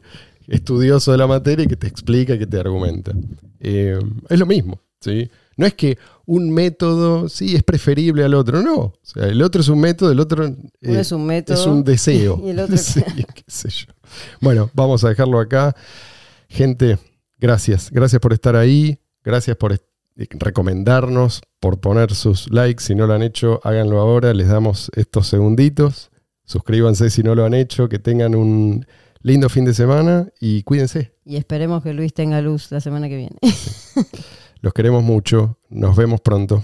[0.49, 3.13] Estudioso de la materia y que te explica, que te argumenta.
[3.61, 3.99] Eh,
[4.29, 5.31] es lo mismo, ¿sí?
[5.57, 8.75] No es que un método, sí, es preferible al otro, no.
[8.75, 11.57] O sea, el otro es un método, el otro eh, es un método.
[11.57, 12.41] Es un deseo.
[12.45, 13.03] y el otro sí,
[13.35, 13.87] qué sé yo.
[14.41, 15.75] Bueno, vamos a dejarlo acá.
[16.49, 16.99] Gente,
[17.39, 17.91] gracias.
[17.91, 18.99] Gracias por estar ahí.
[19.23, 22.85] Gracias por estar recomendarnos, por poner sus likes.
[22.85, 24.35] Si no lo han hecho, háganlo ahora.
[24.35, 26.11] Les damos estos segunditos.
[26.45, 27.89] Suscríbanse si no lo han hecho.
[27.89, 28.87] Que tengan un
[29.23, 31.15] lindo fin de semana y cuídense.
[31.25, 33.37] Y esperemos que Luis tenga luz la semana que viene.
[34.61, 35.59] Los queremos mucho.
[35.71, 36.63] Nos vemos pronto.